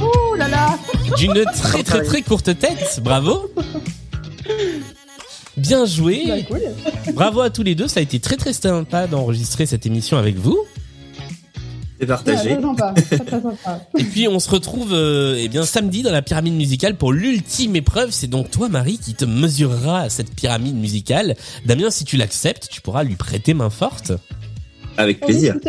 [0.00, 0.78] Ouh là là.
[1.16, 3.00] d'une très très très courte tête.
[3.02, 3.50] Bravo.
[5.58, 6.44] Bien Bah, joué.
[6.48, 6.60] cool.
[7.14, 7.88] Bravo à tous les deux.
[7.88, 10.58] Ça a été très très sympa d'enregistrer cette émission avec vous.
[11.98, 12.54] c'est Ouais, partagé.
[12.60, 12.94] sympa,
[13.28, 13.80] sympa.
[13.98, 17.74] Et puis on se retrouve euh, eh bien samedi dans la pyramide musicale pour l'ultime
[17.76, 18.10] épreuve.
[18.12, 21.34] C'est donc toi Marie qui te mesurera à cette pyramide musicale.
[21.66, 24.12] Damien, si tu l'acceptes, tu pourras lui prêter main forte.
[24.98, 25.54] Avec plaisir.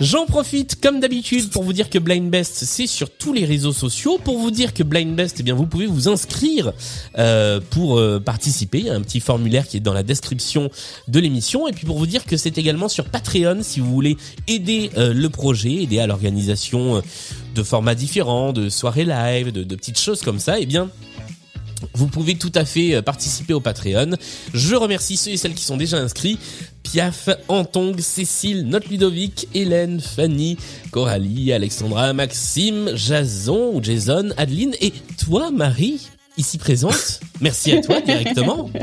[0.00, 3.72] J'en profite comme d'habitude pour vous dire que Blind Best c'est sur tous les réseaux
[3.72, 4.18] sociaux.
[4.22, 6.72] Pour vous dire que Blind Best, eh bien vous pouvez vous inscrire
[7.16, 8.78] euh, pour euh, participer.
[8.80, 10.68] Il y a un petit formulaire qui est dans la description
[11.06, 11.68] de l'émission.
[11.68, 14.16] Et puis pour vous dire que c'est également sur Patreon si vous voulez
[14.48, 17.00] aider euh, le projet, aider à l'organisation euh,
[17.54, 20.58] de formats différents, de soirées live, de, de petites choses comme ça.
[20.58, 20.90] Eh bien
[21.92, 24.16] vous pouvez tout à fait euh, participer au Patreon.
[24.52, 26.38] Je remercie ceux et celles qui sont déjà inscrits.
[26.82, 30.56] Piaf, Antong, Cécile, Note Ludovic, Hélène, Fanny,
[30.90, 37.20] Coralie, Alexandra, Maxime, Jason ou Jason, Adeline et toi Marie, ici présente.
[37.40, 38.70] Merci à toi directement.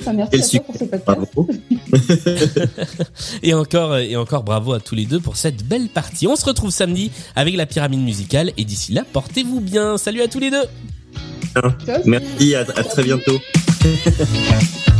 [0.00, 1.32] Enfin, merci à toi pour ce podcast.
[3.42, 6.26] Et encore, et encore bravo à tous les deux pour cette belle partie.
[6.26, 9.96] On se retrouve samedi avec la pyramide musicale et d'ici là, portez-vous bien.
[9.96, 10.64] Salut à tous les deux.
[12.04, 13.40] Merci, à très bientôt.